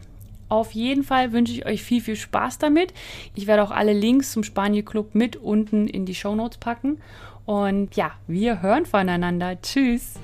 Auf 0.48 0.74
jeden 0.74 1.04
Fall 1.04 1.32
wünsche 1.32 1.54
ich 1.54 1.66
euch 1.66 1.82
viel, 1.82 2.02
viel 2.02 2.18
Spaß 2.18 2.60
damit. 2.60 2.94
Ich 3.34 3.48
werde 3.48 3.64
auch 3.64 3.72
alle 3.72 3.94
Links 3.94 4.32
zum 4.32 4.44
Spanier 4.44 4.86
Club 4.86 5.16
mit 5.16 5.38
unten 5.38 5.88
in 5.88 6.06
die 6.06 6.14
Show 6.14 6.36
Notes 6.36 6.60
packen. 6.60 7.00
Und 7.48 7.96
ja, 7.96 8.12
wir 8.28 8.62
hören 8.62 8.86
voneinander. 8.86 9.60
Tschüss. 9.60 10.20